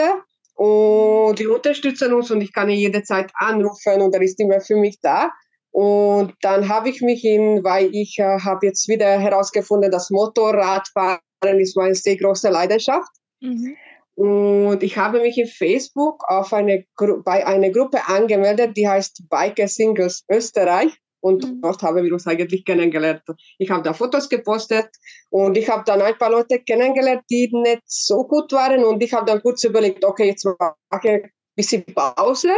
Und 0.58 1.38
die 1.38 1.46
unterstützen 1.46 2.14
uns 2.14 2.32
und 2.32 2.42
ich 2.42 2.52
kann 2.52 2.68
ihn 2.70 2.80
jederzeit 2.80 3.32
anrufen 3.36 4.02
und 4.02 4.16
er 4.16 4.22
ist 4.22 4.40
immer 4.40 4.60
für 4.60 4.76
mich 4.76 5.00
da. 5.02 5.30
Und 5.70 6.34
dann 6.42 6.68
habe 6.68 6.90
ich 6.90 7.02
mich 7.02 7.24
in, 7.24 7.64
weil 7.64 7.94
ich 7.94 8.18
äh, 8.18 8.40
habe 8.40 8.66
jetzt 8.66 8.88
wieder 8.88 9.20
herausgefunden, 9.20 9.92
dass 9.92 10.10
Motorradfahren 10.10 11.20
ist 11.60 11.78
meine 11.78 11.94
sehr 11.94 12.18
große 12.18 12.50
Leidenschaft. 12.50 13.12
Mhm. 13.40 13.76
Und 14.16 14.82
ich 14.82 14.98
habe 14.98 15.20
mich 15.20 15.38
in 15.38 15.46
Facebook 15.46 16.24
auf 16.28 16.52
eine 16.52 16.86
bei 17.24 17.46
einer 17.46 17.70
Gruppe 17.70 18.08
angemeldet, 18.08 18.76
die 18.76 18.88
heißt 18.88 19.30
Biker 19.30 19.68
Singles 19.68 20.26
Österreich. 20.28 21.00
Und 21.20 21.44
mhm. 21.44 21.62
dort 21.62 21.82
haben 21.82 22.04
wir 22.04 22.14
uns 22.14 22.28
eigentlich 22.28 22.64
kennengelernt. 22.64 23.24
Ich 23.58 23.70
habe 23.70 23.84
da 23.84 23.94
Fotos 23.94 24.30
gepostet 24.30 24.90
und 25.30 25.58
ich 25.58 25.68
habe 25.70 25.84
dann 25.86 26.02
ein 26.02 26.18
paar 26.18 26.32
Leute 26.32 26.60
kennengelernt, 26.60 27.24
die 27.30 27.50
nicht 27.52 27.82
so 27.86 28.24
gut 28.28 28.52
waren. 28.52 28.84
Und 28.84 29.02
ich 29.04 29.14
habe 29.14 29.26
dann 29.26 29.42
kurz 29.42 29.64
überlegt, 29.64 30.06
okay, 30.06 30.28
jetzt 30.28 30.46
mache 30.46 30.78
ich 31.04 31.10
ein 31.10 31.32
bisschen 31.56 31.84
Pause. 31.86 32.52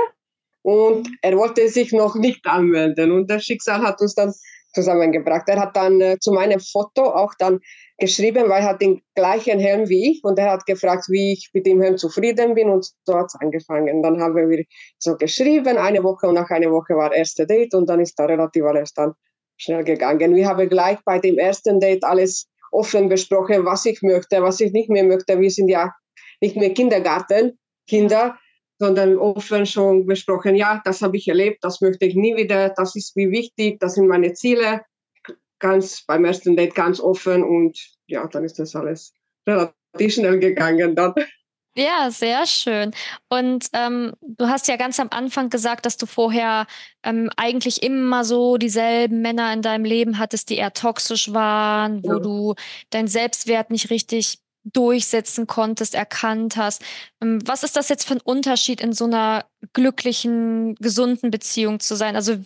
Und 0.61 1.07
mhm. 1.07 1.17
er 1.21 1.37
wollte 1.37 1.67
sich 1.69 1.91
noch 1.93 2.15
nicht 2.15 2.45
anmelden. 2.45 3.11
Und 3.11 3.29
das 3.29 3.43
Schicksal 3.43 3.81
hat 3.81 4.01
uns 4.01 4.15
dann 4.15 4.33
zusammengebracht. 4.73 5.47
Er 5.47 5.59
hat 5.59 5.75
dann 5.75 6.01
äh, 6.01 6.19
zu 6.19 6.31
meinem 6.31 6.59
Foto 6.59 7.03
auch 7.03 7.33
dann 7.39 7.59
geschrieben, 7.99 8.49
weil 8.49 8.61
er 8.61 8.69
hat 8.69 8.81
den 8.81 9.01
gleichen 9.15 9.59
Helm 9.59 9.89
wie 9.89 10.11
ich 10.11 10.23
und 10.23 10.39
er 10.39 10.51
hat 10.51 10.65
gefragt, 10.65 11.05
wie 11.09 11.33
ich 11.33 11.49
mit 11.53 11.65
dem 11.65 11.81
Helm 11.81 11.97
zufrieden 11.97 12.55
bin 12.55 12.69
und 12.69 12.89
so 13.05 13.15
hat 13.15 13.27
es 13.27 13.35
angefangen. 13.35 14.01
Dann 14.01 14.21
haben 14.21 14.35
wir 14.35 14.65
so 14.97 15.15
geschrieben, 15.17 15.77
eine 15.77 16.03
Woche 16.03 16.27
und 16.27 16.35
nach 16.35 16.49
einer 16.49 16.71
Woche 16.71 16.95
war 16.95 17.13
erste 17.13 17.45
Date 17.45 17.73
und 17.73 17.89
dann 17.89 17.99
ist 17.99 18.17
da 18.17 18.25
relativ 18.25 18.63
alles 18.63 18.93
dann 18.93 19.13
schnell 19.57 19.83
gegangen. 19.83 20.35
Wir 20.35 20.47
haben 20.47 20.69
gleich 20.69 20.97
bei 21.05 21.19
dem 21.19 21.37
ersten 21.37 21.79
Date 21.79 22.03
alles 22.03 22.47
offen 22.71 23.09
besprochen, 23.09 23.65
was 23.65 23.85
ich 23.85 24.01
möchte, 24.01 24.41
was 24.41 24.59
ich 24.59 24.71
nicht 24.71 24.89
mehr 24.89 25.03
möchte. 25.03 25.39
Wir 25.39 25.51
sind 25.51 25.67
ja 25.67 25.93
nicht 26.41 26.55
mehr 26.55 26.73
Kindergarten, 26.73 27.59
Kinder, 27.87 28.37
sondern 28.79 29.17
offen 29.17 29.65
schon 29.65 30.05
besprochen, 30.05 30.55
ja, 30.55 30.81
das 30.85 31.01
habe 31.01 31.17
ich 31.17 31.27
erlebt, 31.27 31.63
das 31.63 31.81
möchte 31.81 32.05
ich 32.05 32.15
nie 32.15 32.37
wieder, 32.37 32.69
das 32.69 32.95
ist 32.95 33.15
mir 33.17 33.29
wichtig, 33.29 33.79
das 33.79 33.95
sind 33.95 34.07
meine 34.07 34.33
Ziele 34.33 34.81
ganz 35.59 36.03
beim 36.05 36.25
ersten 36.25 36.55
Date 36.55 36.75
ganz 36.75 36.99
offen 36.99 37.43
und 37.43 37.77
ja, 38.07 38.27
dann 38.27 38.43
ist 38.43 38.59
das 38.59 38.75
alles 38.75 39.13
relativ 39.47 40.13
schnell 40.13 40.39
gegangen 40.39 40.95
dann. 40.95 41.13
Ja, 41.75 42.09
sehr 42.11 42.45
schön. 42.45 42.91
Und 43.29 43.67
ähm, 43.73 44.13
du 44.21 44.47
hast 44.47 44.67
ja 44.67 44.75
ganz 44.75 44.99
am 44.99 45.07
Anfang 45.11 45.49
gesagt, 45.49 45.85
dass 45.85 45.97
du 45.97 46.07
vorher 46.07 46.67
ähm, 47.03 47.29
eigentlich 47.37 47.83
immer 47.83 48.25
so 48.25 48.57
dieselben 48.57 49.21
Männer 49.21 49.53
in 49.53 49.61
deinem 49.61 49.85
Leben 49.85 50.17
hattest, 50.19 50.49
die 50.49 50.57
eher 50.57 50.73
toxisch 50.73 51.31
waren, 51.31 52.03
wo 52.03 52.13
ja. 52.13 52.19
du 52.19 52.55
deinen 52.89 53.07
Selbstwert 53.07 53.69
nicht 53.69 53.91
richtig 53.91 54.39
durchsetzen 54.65 55.47
konntest, 55.47 55.95
erkannt 55.95 56.57
hast. 56.57 56.83
Ähm, 57.21 57.39
was 57.45 57.63
ist 57.63 57.75
das 57.75 57.87
jetzt 57.89 58.05
für 58.05 58.15
ein 58.15 58.21
Unterschied 58.21 58.81
in 58.81 58.91
so 58.91 59.05
einer 59.05 59.45
glücklichen, 59.73 60.75
gesunden 60.75 61.31
Beziehung 61.31 61.79
zu 61.79 61.95
sein? 61.95 62.15
Also 62.15 62.37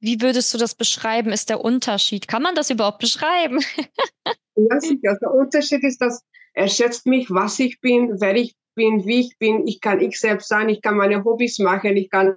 wie 0.00 0.20
würdest 0.20 0.52
du 0.52 0.58
das 0.58 0.74
beschreiben, 0.74 1.30
ist 1.30 1.50
der 1.50 1.62
Unterschied? 1.62 2.26
Kann 2.26 2.42
man 2.42 2.54
das 2.54 2.70
überhaupt 2.70 2.98
beschreiben? 2.98 3.60
ja, 4.56 4.80
sicher. 4.80 5.16
Der 5.20 5.32
Unterschied 5.32 5.84
ist, 5.84 6.00
dass 6.00 6.22
er 6.54 6.68
schätzt 6.68 7.06
mich, 7.06 7.30
was 7.30 7.58
ich 7.58 7.80
bin, 7.80 8.20
wer 8.20 8.34
ich 8.34 8.56
bin, 8.74 9.04
wie 9.06 9.20
ich 9.20 9.38
bin. 9.38 9.66
Ich 9.66 9.80
kann 9.80 10.00
ich 10.00 10.18
selbst 10.18 10.48
sein, 10.48 10.68
ich 10.68 10.82
kann 10.82 10.96
meine 10.96 11.24
Hobbys 11.24 11.58
machen, 11.58 11.96
ich 11.96 12.10
kann 12.10 12.36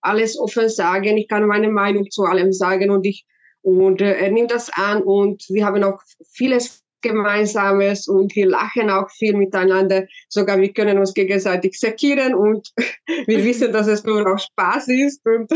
alles 0.00 0.38
offen 0.38 0.68
sagen, 0.68 1.16
ich 1.16 1.28
kann 1.28 1.46
meine 1.46 1.70
Meinung 1.70 2.10
zu 2.10 2.24
allem 2.24 2.52
sagen 2.52 2.90
und 2.90 3.04
ich 3.04 3.26
und 3.62 4.00
äh, 4.00 4.14
er 4.14 4.30
nimmt 4.30 4.50
das 4.50 4.70
an 4.72 5.02
und 5.02 5.44
wir 5.48 5.66
haben 5.66 5.82
auch 5.82 6.00
vieles 6.32 6.82
Gemeinsames 7.02 8.08
und 8.08 8.34
wir 8.34 8.46
lachen 8.46 8.90
auch 8.90 9.10
viel 9.10 9.36
miteinander. 9.36 10.06
Sogar 10.28 10.60
wir 10.60 10.72
können 10.72 10.98
uns 10.98 11.14
gegenseitig 11.14 11.78
sekieren 11.78 12.34
und 12.34 12.72
wir 13.26 13.44
wissen, 13.44 13.72
dass 13.72 13.86
es 13.86 14.04
nur 14.04 14.26
auch 14.26 14.38
Spaß 14.38 14.88
ist 14.88 15.24
und 15.26 15.50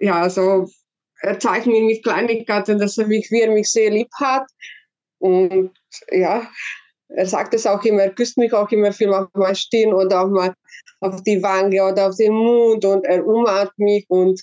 ja, 0.00 0.22
also 0.22 0.68
er 1.22 1.38
zeigt 1.38 1.66
mir 1.66 1.82
mit 1.82 2.02
Kleinigkeiten, 2.02 2.78
dass 2.78 2.98
er 2.98 3.06
mich, 3.06 3.30
wie 3.30 3.42
er 3.42 3.50
mich 3.50 3.70
sehr 3.70 3.90
lieb 3.90 4.08
hat. 4.18 4.46
Und 5.18 5.72
ja, 6.10 6.50
er 7.08 7.26
sagt 7.26 7.54
es 7.54 7.66
auch 7.66 7.84
immer, 7.84 8.02
er 8.02 8.14
küsst 8.14 8.38
mich 8.38 8.52
auch 8.52 8.70
immer 8.70 8.92
viel 8.92 9.12
auf 9.12 9.28
meine 9.34 9.54
Stirn 9.54 9.92
oder 9.92 10.22
auf, 10.22 10.30
mein, 10.30 10.54
auf 11.00 11.22
die 11.22 11.42
Wange 11.42 11.84
oder 11.84 12.08
auf 12.08 12.16
den 12.16 12.32
Mund 12.32 12.84
und 12.84 13.04
er 13.04 13.26
umarmt 13.26 13.78
mich 13.78 14.06
und 14.08 14.40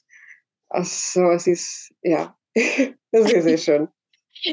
also 0.69 1.31
es 1.31 1.47
ist, 1.47 1.93
ja, 2.03 2.35
das 3.11 3.31
ist 3.31 3.43
sehr 3.43 3.57
schön. 3.57 3.87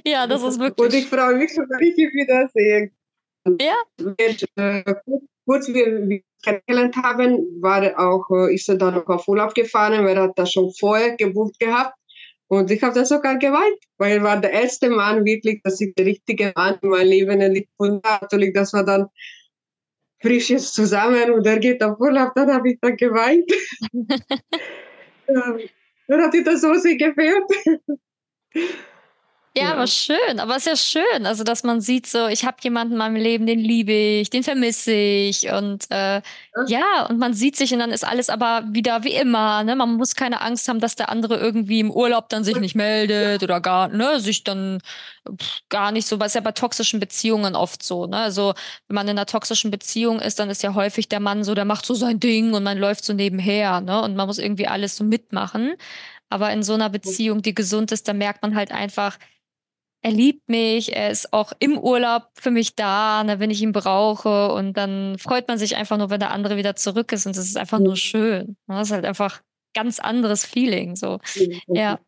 Ja, 0.04 0.26
das 0.26 0.42
ist 0.42 0.58
wirklich. 0.58 0.86
Und 0.86 0.94
ich 0.94 1.06
freue 1.08 1.34
mich 1.36 1.52
schon, 1.52 1.66
wenn 1.68 1.86
ich 1.86 1.98
ihn 1.98 2.10
wiedersehe. 2.12 2.90
Ja. 3.60 3.76
Äh, 4.56 4.94
kurz 5.44 5.68
wie 5.68 5.74
wir 5.74 6.22
kennengelernt 6.44 6.96
haben, 6.96 7.38
war 7.60 7.82
auch, 7.98 8.28
äh, 8.30 8.54
ist 8.54 8.68
er 8.68 8.76
dann 8.76 8.94
noch 8.94 9.06
auf 9.06 9.26
Urlaub 9.28 9.54
gefahren, 9.54 10.04
weil 10.04 10.16
er 10.16 10.24
hat 10.24 10.38
das 10.38 10.52
schon 10.52 10.72
vorher 10.78 11.16
gebucht 11.16 11.58
gehabt. 11.58 11.94
Und 12.48 12.70
ich 12.70 12.82
habe 12.82 12.94
dann 12.94 13.06
sogar 13.06 13.38
geweint, 13.38 13.78
weil 13.98 14.18
er 14.18 14.22
war 14.22 14.40
der 14.40 14.52
erste 14.52 14.90
Mann 14.90 15.24
wirklich, 15.24 15.60
dass 15.64 15.80
ich 15.80 15.94
der 15.94 16.06
richtige 16.06 16.52
Mann 16.54 16.78
in 16.82 16.90
meinem 16.90 17.08
Leben 17.08 17.54
gefunden 17.54 18.02
habe. 18.04 18.26
Natürlich, 18.26 18.52
das 18.52 18.72
war 18.72 18.84
dann 18.84 19.06
frisch 20.20 20.50
jetzt 20.50 20.74
zusammen 20.74 21.30
und 21.32 21.46
er 21.46 21.58
geht 21.58 21.82
auf 21.82 21.98
Urlaub, 21.98 22.32
dann 22.34 22.52
habe 22.52 22.70
ich 22.70 22.78
dann 22.80 22.96
geweint. 22.96 23.50
dann 26.06 26.22
hat 26.22 26.32
sich 26.32 26.44
das 26.44 26.60
so 26.60 26.74
sehr 26.74 26.96
gefehlt. 26.96 27.44
Ja, 29.56 29.64
ja, 29.64 29.72
aber 29.74 29.86
schön, 29.86 30.40
aber 30.40 30.56
es 30.56 30.66
ist 30.66 30.92
ja 30.92 31.00
schön, 31.00 31.26
also 31.26 31.44
dass 31.44 31.62
man 31.62 31.80
sieht, 31.80 32.08
so 32.08 32.26
ich 32.26 32.44
habe 32.44 32.56
jemanden 32.62 32.94
in 32.94 32.98
meinem 32.98 33.14
Leben, 33.14 33.46
den 33.46 33.60
liebe 33.60 33.92
ich, 33.92 34.28
den 34.28 34.42
vermisse 34.42 34.92
ich 34.92 35.48
und 35.48 35.84
äh, 35.90 36.16
ja. 36.16 36.22
ja. 36.66 37.06
und 37.08 37.20
man 37.20 37.34
sieht 37.34 37.54
sich 37.54 37.72
und 37.72 37.78
dann 37.78 37.92
ist 37.92 38.04
alles 38.04 38.30
aber 38.30 38.64
wieder 38.70 39.04
wie 39.04 39.14
immer, 39.14 39.62
ne? 39.62 39.76
Man 39.76 39.94
muss 39.94 40.16
keine 40.16 40.40
Angst 40.40 40.66
haben, 40.66 40.80
dass 40.80 40.96
der 40.96 41.08
andere 41.08 41.36
irgendwie 41.36 41.78
im 41.78 41.92
Urlaub 41.92 42.28
dann 42.30 42.42
sich 42.42 42.56
nicht 42.56 42.74
meldet 42.74 43.42
ja. 43.42 43.46
oder 43.46 43.60
gar, 43.60 43.86
ne, 43.86 44.18
sich 44.18 44.42
dann 44.42 44.80
pff, 45.40 45.60
gar 45.68 45.92
nicht 45.92 46.08
so, 46.08 46.18
weil 46.18 46.26
es 46.26 46.34
ja 46.34 46.40
bei 46.40 46.50
toxischen 46.50 46.98
Beziehungen 46.98 47.54
oft 47.54 47.84
so, 47.84 48.06
ne? 48.06 48.16
Also 48.16 48.54
wenn 48.88 48.96
man 48.96 49.06
in 49.06 49.16
einer 49.16 49.26
toxischen 49.26 49.70
Beziehung 49.70 50.18
ist, 50.18 50.40
dann 50.40 50.50
ist 50.50 50.64
ja 50.64 50.74
häufig 50.74 51.08
der 51.08 51.20
Mann 51.20 51.44
so, 51.44 51.54
der 51.54 51.64
macht 51.64 51.86
so 51.86 51.94
sein 51.94 52.18
Ding 52.18 52.54
und 52.54 52.64
man 52.64 52.76
läuft 52.76 53.04
so 53.04 53.12
nebenher, 53.12 53.80
ne? 53.80 54.02
Und 54.02 54.16
man 54.16 54.26
muss 54.26 54.38
irgendwie 54.38 54.66
alles 54.66 54.96
so 54.96 55.04
mitmachen. 55.04 55.74
Aber 56.28 56.50
in 56.52 56.64
so 56.64 56.74
einer 56.74 56.90
Beziehung, 56.90 57.42
die 57.42 57.54
gesund 57.54 57.92
ist, 57.92 58.08
da 58.08 58.12
merkt 58.12 58.42
man 58.42 58.56
halt 58.56 58.72
einfach, 58.72 59.18
er 60.04 60.12
liebt 60.12 60.50
mich, 60.50 60.94
er 60.94 61.10
ist 61.10 61.32
auch 61.32 61.54
im 61.60 61.78
Urlaub 61.78 62.24
für 62.34 62.50
mich 62.50 62.76
da, 62.76 63.24
ne, 63.24 63.40
wenn 63.40 63.50
ich 63.50 63.62
ihn 63.62 63.72
brauche. 63.72 64.52
Und 64.52 64.74
dann 64.74 65.16
freut 65.18 65.48
man 65.48 65.56
sich 65.56 65.76
einfach 65.76 65.96
nur, 65.96 66.10
wenn 66.10 66.20
der 66.20 66.30
andere 66.30 66.58
wieder 66.58 66.76
zurück 66.76 67.10
ist. 67.12 67.24
Und 67.26 67.34
das 67.38 67.46
ist 67.46 67.56
einfach 67.56 67.78
nur 67.78 67.96
schön. 67.96 68.58
Ne? 68.66 68.76
Das 68.76 68.88
ist 68.88 68.92
halt 68.92 69.06
einfach 69.06 69.40
ganz 69.72 70.00
anderes 70.00 70.44
Feeling. 70.44 70.94
So. 70.94 71.20
Ja. 71.68 72.00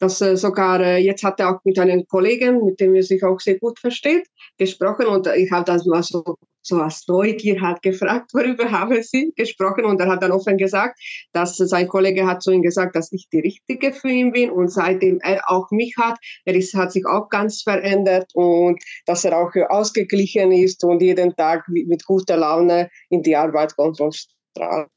Das 0.00 0.20
äh, 0.22 0.36
sogar, 0.36 0.80
äh, 0.80 0.96
jetzt 0.98 1.22
hat 1.22 1.40
er 1.40 1.50
auch 1.50 1.60
mit 1.64 1.78
einem 1.78 2.06
Kollegen, 2.08 2.64
mit 2.64 2.80
dem 2.80 2.94
er 2.94 3.02
sich 3.02 3.22
auch 3.22 3.38
sehr 3.38 3.58
gut 3.58 3.78
versteht, 3.78 4.26
gesprochen 4.58 5.06
und 5.06 5.26
ich 5.28 5.50
habe 5.50 5.64
das 5.64 5.84
mal 5.86 6.02
so 6.02 6.36
so 6.62 6.76
als 6.76 7.06
Neugier 7.08 7.60
hat 7.60 7.82
gefragt, 7.82 8.30
worüber 8.34 8.70
haben 8.70 9.02
Sie 9.02 9.32
gesprochen 9.36 9.84
und 9.84 10.00
er 10.00 10.08
hat 10.08 10.22
dann 10.22 10.32
offen 10.32 10.56
gesagt, 10.56 10.98
dass 11.32 11.56
sein 11.56 11.88
Kollege 11.88 12.26
hat 12.26 12.42
zu 12.42 12.50
ihm 12.50 12.62
gesagt, 12.62 12.96
dass 12.96 13.12
ich 13.12 13.28
die 13.32 13.40
Richtige 13.40 13.92
für 13.92 14.08
ihn 14.08 14.32
bin 14.32 14.50
und 14.50 14.68
seitdem 14.68 15.20
er 15.22 15.42
auch 15.50 15.70
mich 15.70 15.94
hat, 15.98 16.18
er 16.44 16.54
ist, 16.54 16.74
hat 16.74 16.92
sich 16.92 17.06
auch 17.06 17.28
ganz 17.28 17.62
verändert 17.62 18.30
und 18.34 18.82
dass 19.06 19.24
er 19.24 19.38
auch 19.38 19.52
ausgeglichen 19.68 20.52
ist 20.52 20.84
und 20.84 21.02
jeden 21.02 21.34
Tag 21.36 21.64
mit 21.68 22.04
guter 22.04 22.36
Laune 22.36 22.90
in 23.08 23.22
die 23.22 23.36
Arbeit 23.36 23.76
kommt 23.76 24.00
und 24.00 24.14
strahlt. 24.14 24.88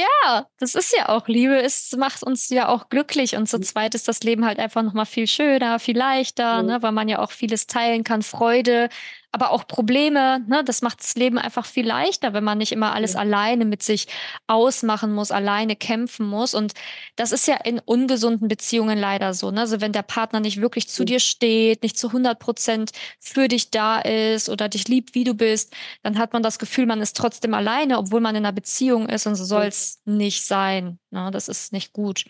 Ja, 0.00 0.46
das 0.58 0.74
ist 0.74 0.94
ja 0.96 1.08
auch 1.08 1.28
Liebe. 1.28 1.60
Es 1.60 1.94
macht 1.96 2.22
uns 2.22 2.48
ja 2.48 2.68
auch 2.68 2.88
glücklich 2.88 3.36
und 3.36 3.48
zu 3.48 3.58
mhm. 3.58 3.62
zweit 3.62 3.94
ist 3.94 4.08
das 4.08 4.20
Leben 4.22 4.44
halt 4.44 4.58
einfach 4.58 4.82
noch 4.82 4.94
mal 4.94 5.04
viel 5.04 5.26
schöner, 5.26 5.78
viel 5.78 5.96
leichter, 5.96 6.62
mhm. 6.62 6.68
ne, 6.68 6.82
weil 6.82 6.92
man 6.92 7.08
ja 7.08 7.18
auch 7.18 7.30
vieles 7.30 7.66
teilen 7.66 8.04
kann, 8.04 8.22
Freude, 8.22 8.88
aber 9.32 9.52
auch 9.52 9.66
Probleme. 9.66 10.40
Ne? 10.48 10.64
Das 10.64 10.82
macht 10.82 11.00
das 11.00 11.14
Leben 11.14 11.38
einfach 11.38 11.64
viel 11.64 11.86
leichter, 11.86 12.32
wenn 12.32 12.42
man 12.42 12.58
nicht 12.58 12.72
immer 12.72 12.92
alles 12.92 13.12
ja. 13.14 13.20
alleine 13.20 13.64
mit 13.64 13.82
sich 13.82 14.08
ausmachen 14.46 15.12
muss, 15.12 15.30
alleine 15.30 15.76
kämpfen 15.76 16.26
muss. 16.26 16.54
Und 16.54 16.74
das 17.16 17.32
ist 17.32 17.46
ja 17.46 17.56
in 17.56 17.78
ungesunden 17.78 18.48
Beziehungen 18.48 18.98
leider 18.98 19.32
so. 19.34 19.50
Ne? 19.50 19.60
Also 19.60 19.80
wenn 19.80 19.92
der 19.92 20.02
Partner 20.02 20.40
nicht 20.40 20.60
wirklich 20.60 20.88
zu 20.88 21.04
dir 21.04 21.20
steht, 21.20 21.82
nicht 21.82 21.98
zu 21.98 22.08
100 22.08 22.38
Prozent 22.38 22.90
für 23.18 23.46
dich 23.46 23.70
da 23.70 24.00
ist 24.00 24.48
oder 24.48 24.68
dich 24.68 24.88
liebt, 24.88 25.14
wie 25.14 25.24
du 25.24 25.34
bist, 25.34 25.74
dann 26.02 26.18
hat 26.18 26.32
man 26.32 26.42
das 26.42 26.58
Gefühl, 26.58 26.86
man 26.86 27.00
ist 27.00 27.16
trotzdem 27.16 27.54
alleine, 27.54 27.98
obwohl 27.98 28.20
man 28.20 28.34
in 28.34 28.44
einer 28.44 28.52
Beziehung 28.52 29.08
ist. 29.08 29.26
Und 29.26 29.36
so 29.36 29.44
soll 29.44 29.66
es 29.66 30.00
nicht 30.04 30.44
sein. 30.44 30.98
Ne? 31.10 31.30
Das 31.32 31.48
ist 31.48 31.72
nicht 31.72 31.92
gut. 31.92 32.24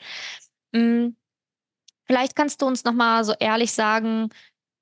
Hm. 0.75 1.17
Vielleicht 2.11 2.35
kannst 2.35 2.61
du 2.61 2.67
uns 2.67 2.83
noch 2.83 2.93
mal 2.93 3.23
so 3.25 3.35
ehrlich 3.39 3.71
sagen, 3.71 4.31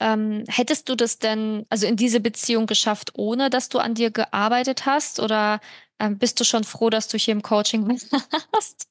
ähm, 0.01 0.45
hättest 0.49 0.89
du 0.89 0.95
das 0.95 1.19
denn, 1.19 1.67
also 1.71 1.87
in 1.87 1.97
diese 1.97 2.21
Beziehung 2.21 2.67
geschafft, 2.67 3.13
ohne 3.15 3.51
dass 3.51 3.69
du 3.69 3.79
an 3.79 3.95
dir 3.95 4.11
gearbeitet 4.11 4.87
hast? 4.87 5.21
Oder 5.21 5.61
ähm, 5.99 6.19
bist 6.19 6.39
du 6.41 6.45
schon 6.45 6.65
froh, 6.65 6.91
dass 6.91 7.09
du 7.09 7.19
hier 7.19 7.33
im 7.33 7.43
Coaching 7.43 7.89
warst? 8.53 8.89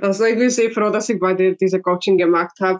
Also 0.00 0.24
ich 0.24 0.38
bin 0.38 0.50
sehr 0.50 0.70
froh, 0.70 0.90
dass 0.90 1.08
ich 1.08 1.18
bei 1.18 1.34
dir 1.34 1.56
diese 1.56 1.80
Coaching 1.80 2.16
gemacht 2.16 2.58
habe. 2.60 2.78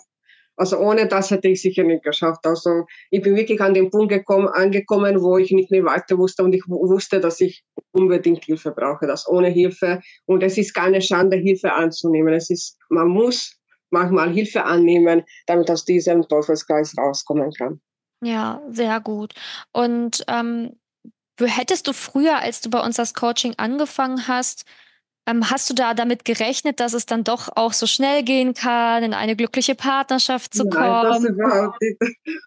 Also 0.56 0.78
ohne 0.78 1.08
das 1.08 1.32
hätte 1.32 1.48
ich 1.48 1.60
sicher 1.60 1.82
nicht 1.82 2.04
geschafft. 2.04 2.46
Also 2.46 2.86
ich 3.10 3.22
bin 3.22 3.34
wirklich 3.34 3.60
an 3.60 3.74
den 3.74 3.90
Punkt 3.90 4.10
gekommen, 4.12 4.46
angekommen, 4.46 5.20
wo 5.20 5.36
ich 5.36 5.50
nicht 5.50 5.72
mehr 5.72 5.84
weiter 5.84 6.16
wusste 6.16 6.44
und 6.44 6.52
ich 6.52 6.62
wusste, 6.68 7.18
dass 7.18 7.40
ich 7.40 7.64
unbedingt 7.90 8.44
Hilfe 8.44 8.70
brauche. 8.70 9.06
Das 9.06 9.28
ohne 9.28 9.48
Hilfe 9.48 10.00
und 10.26 10.44
es 10.44 10.56
ist 10.56 10.72
keine 10.72 11.02
Schande, 11.02 11.36
Hilfe 11.36 11.72
anzunehmen. 11.72 12.32
Es 12.32 12.50
ist, 12.50 12.78
man 12.88 13.08
muss 13.08 13.56
manchmal 13.94 14.30
Hilfe 14.30 14.64
annehmen, 14.64 15.24
damit 15.46 15.70
aus 15.70 15.84
diesem 15.84 16.28
Teufelskreis 16.28 16.94
rauskommen 16.98 17.52
kann. 17.52 17.80
Ja, 18.22 18.62
sehr 18.70 19.00
gut. 19.00 19.34
Und 19.72 20.24
ähm, 20.28 20.76
hättest 21.40 21.86
du 21.86 21.92
früher, 21.92 22.38
als 22.38 22.60
du 22.60 22.70
bei 22.70 22.80
uns 22.80 22.96
das 22.96 23.14
Coaching 23.14 23.54
angefangen 23.56 24.28
hast, 24.28 24.64
ähm, 25.26 25.50
hast 25.50 25.70
du 25.70 25.74
da 25.74 25.94
damit 25.94 26.24
gerechnet, 26.24 26.80
dass 26.80 26.92
es 26.92 27.06
dann 27.06 27.24
doch 27.24 27.48
auch 27.56 27.72
so 27.72 27.86
schnell 27.86 28.22
gehen 28.22 28.52
kann, 28.52 29.02
in 29.02 29.14
eine 29.14 29.36
glückliche 29.36 29.74
Partnerschaft 29.74 30.54
zu 30.54 30.64
kommen? 30.68 30.84
Nein, 30.84 31.04
das 31.04 31.24
überhaupt 31.24 31.80
nicht. 31.80 31.98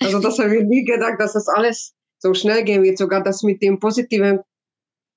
Also 0.04 0.20
das 0.20 0.38
habe 0.38 0.56
ich 0.58 0.64
nie 0.64 0.86
gedacht, 0.86 1.16
dass 1.20 1.34
das 1.34 1.48
alles 1.48 1.94
so 2.20 2.34
schnell 2.34 2.64
gehen 2.64 2.84
wird. 2.84 2.98
Sogar 2.98 3.24
das 3.24 3.42
mit 3.42 3.62
den 3.62 3.80
positiven 3.80 4.42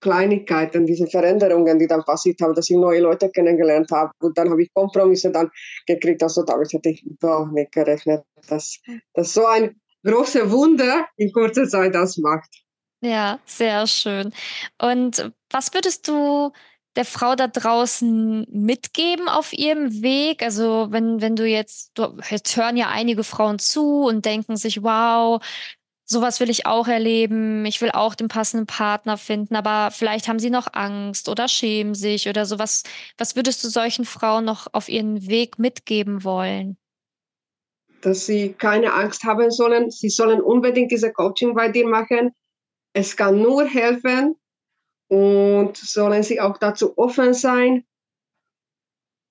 Kleinigkeiten, 0.00 0.86
diese 0.86 1.06
Veränderungen, 1.06 1.78
die 1.78 1.86
dann 1.86 2.02
passiert 2.04 2.40
haben, 2.40 2.54
dass 2.54 2.70
ich 2.70 2.76
neue 2.76 3.00
Leute 3.00 3.30
kennengelernt 3.30 3.90
habe. 3.90 4.12
Und 4.20 4.36
dann 4.36 4.50
habe 4.50 4.62
ich 4.62 4.72
Kompromisse 4.72 5.30
dann 5.30 5.50
gekriegt. 5.86 6.22
Also 6.22 6.42
damit 6.42 6.72
hätte 6.72 6.90
ich 6.90 7.04
überhaupt 7.04 7.52
nicht 7.52 7.72
gerechnet, 7.72 8.22
dass, 8.48 8.78
dass 9.14 9.34
so 9.34 9.46
ein 9.46 9.80
großes 10.04 10.50
Wunder 10.50 11.06
in 11.16 11.32
kurzer 11.32 11.68
Zeit 11.68 11.94
das 11.94 12.16
macht. 12.16 12.48
Ja, 13.02 13.38
sehr 13.46 13.86
schön. 13.86 14.32
Und 14.80 15.32
was 15.50 15.72
würdest 15.72 16.06
du 16.08 16.52
der 16.96 17.04
Frau 17.04 17.34
da 17.34 17.46
draußen 17.46 18.46
mitgeben 18.50 19.28
auf 19.28 19.52
ihrem 19.52 20.02
Weg? 20.02 20.42
Also 20.42 20.88
wenn, 20.90 21.20
wenn 21.20 21.36
du 21.36 21.46
jetzt, 21.46 21.92
du, 21.94 22.18
jetzt 22.28 22.56
hören 22.56 22.76
ja 22.76 22.88
einige 22.88 23.24
Frauen 23.24 23.58
zu 23.58 24.02
und 24.02 24.24
denken 24.26 24.56
sich, 24.56 24.82
wow, 24.82 25.42
sowas 26.10 26.40
will 26.40 26.50
ich 26.50 26.66
auch 26.66 26.88
erleben, 26.88 27.64
ich 27.64 27.80
will 27.80 27.90
auch 27.90 28.14
den 28.14 28.28
passenden 28.28 28.66
Partner 28.66 29.16
finden, 29.16 29.54
aber 29.54 29.90
vielleicht 29.90 30.28
haben 30.28 30.38
sie 30.38 30.50
noch 30.50 30.68
Angst 30.72 31.28
oder 31.28 31.48
schämen 31.48 31.94
sich 31.94 32.28
oder 32.28 32.46
sowas. 32.46 32.82
Was 33.16 33.36
würdest 33.36 33.62
du 33.64 33.68
solchen 33.68 34.04
Frauen 34.04 34.44
noch 34.44 34.66
auf 34.72 34.88
ihren 34.88 35.28
Weg 35.28 35.58
mitgeben 35.58 36.24
wollen? 36.24 36.76
Dass 38.02 38.26
sie 38.26 38.54
keine 38.54 38.94
Angst 38.94 39.24
haben 39.24 39.50
sollen. 39.50 39.90
Sie 39.90 40.08
sollen 40.08 40.40
unbedingt 40.40 40.90
diese 40.90 41.12
Coaching 41.12 41.54
bei 41.54 41.68
dir 41.68 41.86
machen. 41.86 42.32
Es 42.94 43.16
kann 43.16 43.40
nur 43.40 43.66
helfen, 43.66 44.36
und 45.10 45.76
sollen 45.76 46.22
sie 46.22 46.40
auch 46.40 46.56
dazu 46.56 46.96
offen 46.96 47.34
sein 47.34 47.84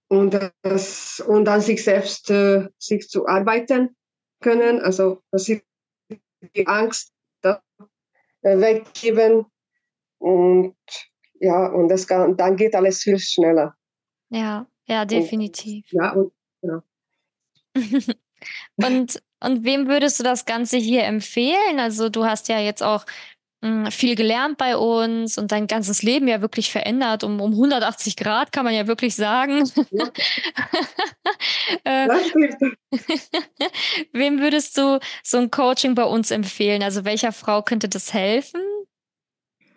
und, 0.10 0.38
das, 0.62 1.24
und 1.26 1.48
an 1.48 1.62
sich 1.62 1.84
selbst 1.84 2.30
äh, 2.30 2.68
sich 2.78 3.08
zu 3.08 3.28
arbeiten 3.28 3.96
können, 4.42 4.82
also 4.82 5.22
dass 5.32 5.46
sie 5.46 5.62
die 6.56 6.68
Angst 6.68 7.14
weggeben 8.42 9.46
und 10.20 10.76
ja, 11.40 11.68
und 11.68 11.88
das 11.88 12.08
kann, 12.08 12.36
dann 12.36 12.58
geht 12.58 12.76
alles 12.76 13.02
viel 13.02 13.20
schneller. 13.20 13.76
Ja, 14.30 14.68
ja, 14.86 15.06
definitiv. 15.06 15.86
Und, 15.92 16.02
ja, 16.02 16.12
und, 16.12 16.34
ja. 16.62 16.84
und, 18.76 19.24
und 19.40 19.64
wem 19.64 19.88
würdest 19.88 20.20
du 20.20 20.24
das 20.24 20.46
Ganze 20.46 20.78
hier 20.78 21.04
empfehlen? 21.04 21.80
Also 21.80 22.10
du 22.10 22.26
hast 22.26 22.50
ja 22.50 22.60
jetzt 22.60 22.84
auch 22.84 23.06
viel 23.90 24.16
gelernt 24.16 24.58
bei 24.58 24.78
uns 24.78 25.38
und 25.38 25.52
dein 25.52 25.68
ganzes 25.68 26.02
Leben 26.02 26.30
ja 26.30 26.42
wirklich 26.42 26.72
verändert. 26.72 27.26
Um, 27.26 27.42
um 27.42 27.52
180 27.52 28.16
Grad 28.16 28.54
kann 28.54 28.64
man 28.64 28.74
ja 28.74 28.88
wirklich 28.88 29.16
sagen. 29.16 29.70
Ja. 29.92 30.10
Äh, 31.84 32.08
wem 34.12 34.40
würdest 34.40 34.78
du 34.78 35.00
so 35.24 35.38
ein 35.38 35.52
Coaching 35.52 35.94
bei 35.94 36.04
uns 36.04 36.32
empfehlen? 36.32 36.82
Also 36.82 37.06
welcher 37.06 37.32
Frau 37.32 37.62
könnte 37.62 37.88
das 37.88 38.14
helfen? 38.14 38.62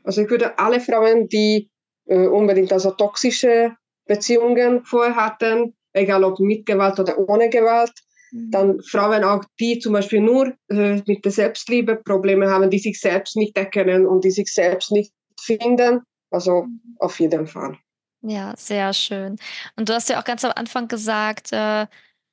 Also 0.03 0.23
ich 0.23 0.31
würde 0.31 0.59
alle 0.59 0.81
Frauen, 0.81 1.29
die 1.29 1.71
äh, 2.07 2.27
unbedingt 2.27 2.73
also 2.73 2.93
toxische 2.93 3.77
Beziehungen 4.07 4.85
vorher 4.85 5.17
hatten, 5.17 5.77
egal 5.93 6.25
ob 6.25 6.41
mit 6.41 6.67
Gewalt 6.67 6.99
oder 6.99 7.19
ohne 7.19 7.51
Gewalt, 7.51 7.93
dann 8.33 8.77
mhm. 8.77 8.83
Frauen 8.83 9.25
auch, 9.25 9.45
die 9.61 9.79
zum 9.79 9.93
Beispiel 9.93 10.21
nur 10.21 10.55
äh, 10.69 11.03
mit 11.07 11.25
der 11.25 11.33
Selbstliebe 11.33 11.97
Probleme 11.97 12.49
haben, 12.49 12.71
die 12.71 12.79
sich 12.79 12.99
selbst 12.99 13.37
nicht 13.37 13.57
erkennen 13.57 14.07
und 14.07 14.25
die 14.25 14.31
sich 14.31 14.53
selbst 14.53 14.91
nicht 14.91 15.13
finden. 15.39 16.01
Also 16.31 16.63
mhm. 16.63 16.81
auf 16.99 17.21
jeden 17.21 17.47
Fall. 17.47 17.77
Ja, 18.23 18.55
sehr 18.57 18.93
schön. 18.95 19.37
Und 19.77 19.89
du 19.89 19.95
hast 19.95 20.09
ja 20.09 20.21
auch 20.21 20.25
ganz 20.25 20.45
am 20.45 20.53
Anfang 20.55 20.89
gesagt, 20.89 21.53
äh, 21.53 21.87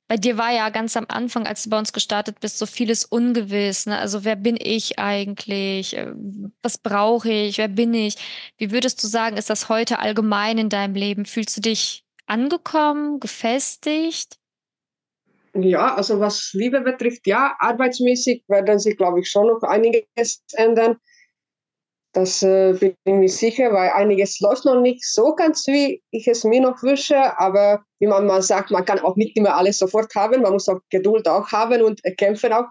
bei 0.08 0.16
dir 0.16 0.36
war 0.38 0.50
ja 0.50 0.70
ganz 0.70 0.96
am 0.96 1.06
Anfang, 1.08 1.46
als 1.46 1.64
du 1.64 1.70
bei 1.70 1.78
uns 1.78 1.92
gestartet 1.92 2.40
bist, 2.40 2.58
so 2.58 2.66
vieles 2.66 3.04
ungewiss. 3.04 3.86
Ne? 3.86 3.96
Also 3.98 4.24
wer 4.24 4.36
bin 4.36 4.56
ich 4.60 4.98
eigentlich? 4.98 5.96
Äh, 5.96 6.12
was 6.62 6.78
brauche 6.78 7.30
ich? 7.30 7.58
Wer 7.58 7.68
bin 7.68 7.92
ich? 7.94 8.16
Wie 8.56 8.72
würdest 8.72 9.02
du 9.04 9.06
sagen, 9.06 9.36
ist 9.36 9.50
das 9.50 9.68
heute 9.68 9.98
allgemein 9.98 10.58
in 10.58 10.68
deinem 10.68 10.94
Leben? 10.94 11.26
Fühlst 11.26 11.56
du 11.56 11.60
dich 11.60 12.04
angekommen, 12.26 13.20
gefestigt? 13.20 14.39
Ja, 15.54 15.94
also 15.94 16.20
was 16.20 16.50
Liebe 16.52 16.80
betrifft, 16.80 17.26
ja, 17.26 17.56
arbeitsmäßig 17.58 18.44
werden 18.48 18.78
sich, 18.78 18.96
glaube 18.96 19.20
ich, 19.20 19.28
schon 19.28 19.48
noch 19.48 19.62
einiges 19.62 20.44
ändern. 20.54 20.96
Das 22.12 22.42
äh, 22.42 22.72
bin 22.72 22.96
ich 23.04 23.14
mir 23.14 23.28
sicher, 23.28 23.72
weil 23.72 23.90
einiges 23.90 24.40
läuft 24.40 24.64
noch 24.64 24.80
nicht 24.80 25.04
so 25.04 25.34
ganz, 25.34 25.66
wie 25.68 26.02
ich 26.10 26.26
es 26.26 26.44
mir 26.44 26.60
noch 26.60 26.82
wünsche. 26.82 27.38
Aber 27.38 27.84
wie 28.00 28.08
man 28.08 28.26
mal 28.26 28.42
sagt, 28.42 28.70
man 28.70 28.84
kann 28.84 28.98
auch 29.00 29.16
nicht 29.16 29.36
immer 29.36 29.54
alles 29.54 29.78
sofort 29.78 30.12
haben. 30.16 30.42
Man 30.42 30.52
muss 30.54 30.68
auch 30.68 30.80
Geduld 30.90 31.28
auch 31.28 31.50
haben 31.52 31.82
und 31.82 32.00
kämpfen 32.16 32.52
auch 32.52 32.66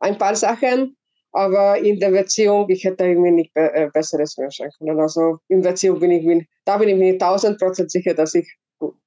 ein 0.00 0.18
paar 0.18 0.34
Sachen. 0.34 0.96
Aber 1.32 1.78
in 1.78 2.00
der 2.00 2.10
Beziehung, 2.10 2.68
ich 2.68 2.82
hätte 2.84 3.06
mir 3.14 3.30
nicht 3.30 3.54
be 3.54 3.72
äh, 3.72 3.88
Besseres 3.92 4.36
wünschen 4.36 4.68
können. 4.78 4.98
Also 4.98 5.38
in 5.48 5.62
der 5.62 5.70
Beziehung 5.70 6.00
bin 6.00 6.10
ich 6.10 6.24
mir, 6.24 6.44
da 6.64 6.76
bin 6.78 6.88
ich 6.88 6.96
mir 6.96 7.16
tausend 7.16 7.60
Prozent 7.60 7.92
sicher, 7.92 8.14
dass 8.14 8.34
ich 8.34 8.52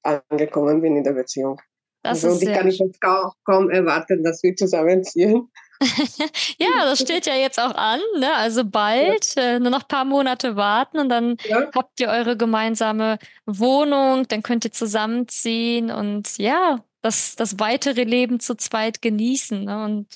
angekommen 0.03 0.81
bin 0.81 0.95
in 0.95 1.03
der 1.03 1.13
Beziehung. 1.13 1.59
Das 2.03 2.23
also, 2.23 2.35
ist 2.35 2.41
die 2.41 2.53
kann 2.53 2.67
ich 2.67 2.79
jetzt 2.79 2.99
kaum, 3.01 3.31
kaum 3.45 3.69
erwarten, 3.69 4.23
dass 4.23 4.43
wir 4.43 4.55
zusammenziehen. 4.55 5.49
ja, 6.59 6.85
das 6.85 6.99
steht 6.99 7.25
ja 7.25 7.35
jetzt 7.35 7.59
auch 7.59 7.73
an. 7.75 7.99
Ne? 8.19 8.33
Also 8.35 8.65
bald, 8.65 9.35
ja. 9.35 9.43
äh, 9.43 9.59
nur 9.59 9.71
noch 9.71 9.83
ein 9.83 9.87
paar 9.87 10.05
Monate 10.05 10.55
warten 10.55 10.99
und 10.99 11.09
dann 11.09 11.37
ja. 11.45 11.69
habt 11.73 11.99
ihr 11.99 12.09
eure 12.09 12.37
gemeinsame 12.37 13.19
Wohnung, 13.45 14.27
dann 14.27 14.43
könnt 14.43 14.65
ihr 14.65 14.71
zusammenziehen 14.71 15.91
und 15.91 16.37
ja, 16.37 16.83
das, 17.01 17.35
das 17.35 17.59
weitere 17.59 18.03
Leben 18.03 18.39
zu 18.39 18.55
zweit 18.55 19.01
genießen. 19.01 19.63
Ne? 19.63 19.83
Und 19.83 20.07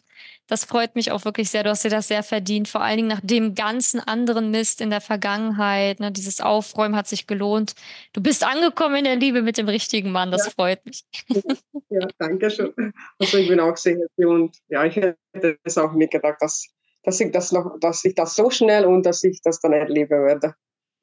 das 0.48 0.64
freut 0.64 0.96
mich 0.96 1.12
auch 1.12 1.26
wirklich 1.26 1.50
sehr. 1.50 1.64
Du 1.64 1.70
hast 1.70 1.84
dir 1.84 1.90
das 1.90 2.08
sehr 2.08 2.24
verdient. 2.24 2.70
Vor 2.70 2.82
allen 2.82 2.98
Dingen 2.98 3.10
nach 3.10 3.22
dem 3.22 3.54
ganzen 3.54 4.00
anderen 4.00 4.50
Mist 4.50 4.80
in 4.80 4.90
der 4.90 5.02
Vergangenheit. 5.02 6.00
Ne? 6.00 6.12
Dieses 6.12 6.40
Aufräumen 6.40 6.96
hat 6.96 7.08
sich 7.08 7.28
gelohnt. 7.28 7.76
Du 8.14 8.22
bist 8.22 8.46
angekommen 8.46 8.96
in 8.96 9.04
der 9.04 9.18
Liebe 9.18 9.42
mit 9.42 9.58
dem 9.58 9.68
richtigen 9.68 10.12
Mann. 10.12 10.32
Das 10.32 10.46
ja. 10.46 10.52
freut 10.52 10.86
mich. 10.86 11.06
Ja, 11.90 12.06
danke 12.20 12.52
schön. 12.52 12.74
Also 13.18 13.38
ich 13.38 13.48
bin 13.48 13.62
auch 13.62 13.78
sehr 13.78 13.96
happy 13.98 14.26
und 14.26 14.58
ja, 14.68 14.84
ich 14.84 14.98
hätte 14.98 15.58
es 15.64 15.78
auch 15.78 15.94
nicht 15.94 16.12
gedacht, 16.12 16.36
dass, 16.42 16.68
dass 17.04 17.20
ich 17.22 17.32
das 17.32 17.54
noch, 17.54 17.80
dass 17.80 18.04
ich 18.04 18.14
das 18.14 18.36
so 18.36 18.50
schnell 18.50 18.86
und 18.86 19.06
dass 19.06 19.24
ich 19.24 19.40
das 19.42 19.62
dann 19.62 19.72
erleben 19.72 20.26
werde. 20.26 20.54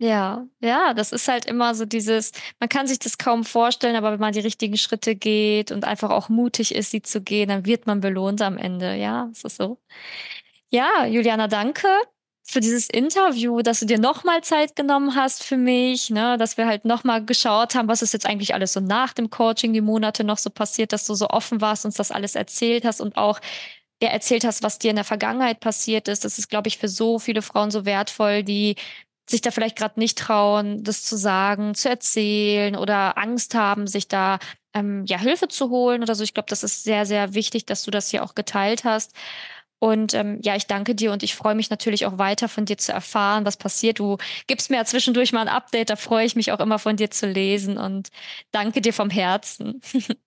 Ja, 0.05 0.47
ja, 0.61 0.93
das 0.93 1.13
ist 1.13 1.29
halt 1.29 1.47
immer 1.47 1.75
so 1.75 1.87
dieses, 1.87 2.33
man 2.61 2.69
kann 2.69 2.87
sich 2.87 2.99
das 2.99 3.17
kaum 3.17 3.43
vorstellen, 3.43 3.97
aber 3.97 4.13
wenn 4.13 4.21
man 4.21 4.35
die 4.35 4.41
richtigen 4.41 4.77
Schritte 4.77 5.15
geht 5.17 5.73
und 5.73 5.85
einfach 5.87 6.11
auch 6.11 6.29
mutig 6.29 6.75
ist, 6.75 6.91
sie 6.91 7.01
zu 7.01 7.23
gehen, 7.23 7.49
dann 7.49 7.65
wird 7.65 7.87
man 7.87 8.01
belohnt 8.01 8.43
am 8.43 8.59
Ende. 8.59 8.97
Ja, 8.97 9.29
ist 9.33 9.45
das 9.47 9.57
so? 9.57 9.79
Ja, 10.71 11.07
Juliana, 11.07 11.49
danke 11.49 11.89
für 12.43 12.61
dieses 12.61 12.91
Interview, 12.91 13.63
dass 13.63 13.81
du 13.81 13.87
dir 13.87 13.99
nochmal 13.99 14.43
Zeit 14.45 14.77
genommen 14.77 15.15
hast 15.15 15.43
für 15.45 15.57
mich, 15.57 16.11
ne, 16.11 16.37
dass 16.39 16.59
wir 16.59 16.67
halt 16.67 16.85
nochmal 16.85 17.25
geschaut 17.25 17.75
haben, 17.75 17.89
was 17.89 18.03
ist 18.03 18.13
jetzt 18.13 18.27
eigentlich 18.27 18.55
alles 18.55 18.75
so 18.75 18.81
nach 18.81 19.15
dem 19.15 19.31
Coaching, 19.31 19.73
die 19.73 19.81
Monate 19.81 20.25
noch 20.25 20.39
so 20.39 20.51
passiert, 20.51 20.93
dass 20.93 21.07
du 21.07 21.15
so 21.15 21.29
offen 21.29 21.61
warst, 21.63 21.87
uns 21.87 21.95
das 21.97 22.11
alles 22.11 22.35
erzählt 22.35 22.85
hast 22.85 23.01
und 23.01 23.17
auch 23.17 23.41
ja, 24.03 24.09
erzählt 24.11 24.45
hast, 24.45 24.63
was 24.63 24.79
dir 24.79 24.91
in 24.91 24.97
der 24.97 25.05
Vergangenheit 25.05 25.61
passiert 25.61 26.09
ist. 26.09 26.25
Das 26.25 26.39
ist, 26.39 26.49
glaube 26.51 26.69
ich, 26.69 26.79
für 26.79 26.89
so 26.89 27.19
viele 27.19 27.43
Frauen 27.43 27.71
so 27.71 27.85
wertvoll, 27.87 28.43
die 28.43 28.77
sich 29.29 29.41
da 29.41 29.51
vielleicht 29.51 29.77
gerade 29.77 29.99
nicht 29.99 30.19
trauen, 30.19 30.85
das 30.85 31.03
zu 31.03 31.17
sagen, 31.17 31.75
zu 31.75 31.89
erzählen 31.89 32.77
oder 32.77 33.17
Angst 33.19 33.55
haben, 33.55 33.87
sich 33.87 34.09
da 34.09 34.39
ähm, 34.75 35.05
ja 35.07 35.19
Hilfe 35.19 35.49
zu 35.49 35.71
holen 35.71 36.03
oder 36.03 36.15
so. 36.15 36.25
Ich 36.25 36.35
glaube, 36.35 36.49
das 36.49 36.63
ist 36.63 36.85
sehr, 36.85 37.07
sehr 37.07 37.35
wichtig, 37.35 37.67
dass 37.67 37.85
du 37.85 37.91
das 37.91 38.11
hier 38.11 38.23
auch 38.23 38.35
geteilt 38.35 38.85
hast. 38.85 39.15
Und 39.79 40.15
ähm, 40.15 40.39
ja, 40.43 40.57
ich 40.57 40.67
danke 40.67 40.95
dir 40.95 41.13
und 41.13 41.23
ich 41.23 41.35
freue 41.35 41.55
mich 41.55 41.69
natürlich 41.69 42.07
auch 42.07 42.17
weiter 42.17 42.49
von 42.49 42.65
dir 42.65 42.79
zu 42.79 42.93
erfahren, 42.93 43.45
was 43.45 43.57
passiert. 43.57 43.99
Du 43.99 44.17
gibst 44.47 44.71
mir 44.71 44.77
ja 44.77 44.85
zwischendurch 44.85 45.33
mal 45.33 45.43
ein 45.43 45.49
Update, 45.49 45.91
da 45.91 45.97
freue 45.97 46.25
ich 46.25 46.37
mich 46.37 46.53
auch 46.53 46.61
immer 46.61 46.79
von 46.79 46.97
dir 46.97 47.11
zu 47.11 47.27
lesen 47.27 47.77
und 47.77 48.09
danke 48.51 48.81
dir 48.81 48.93
vom 48.93 49.11
Herzen. 49.11 49.81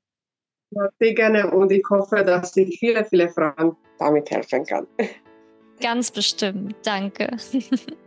Ja, 0.72 0.90
sehr 1.00 1.14
gerne 1.14 1.50
und 1.50 1.72
ich 1.72 1.84
hoffe, 1.90 2.26
dass 2.26 2.58
ich 2.58 2.78
viele, 2.78 3.06
viele 3.06 3.30
Fragen 3.30 3.78
damit 4.00 4.30
helfen 4.30 4.66
kann. 4.66 4.86
Ganz 5.80 6.12
bestimmt. 6.12 6.76
Danke. 6.84 7.38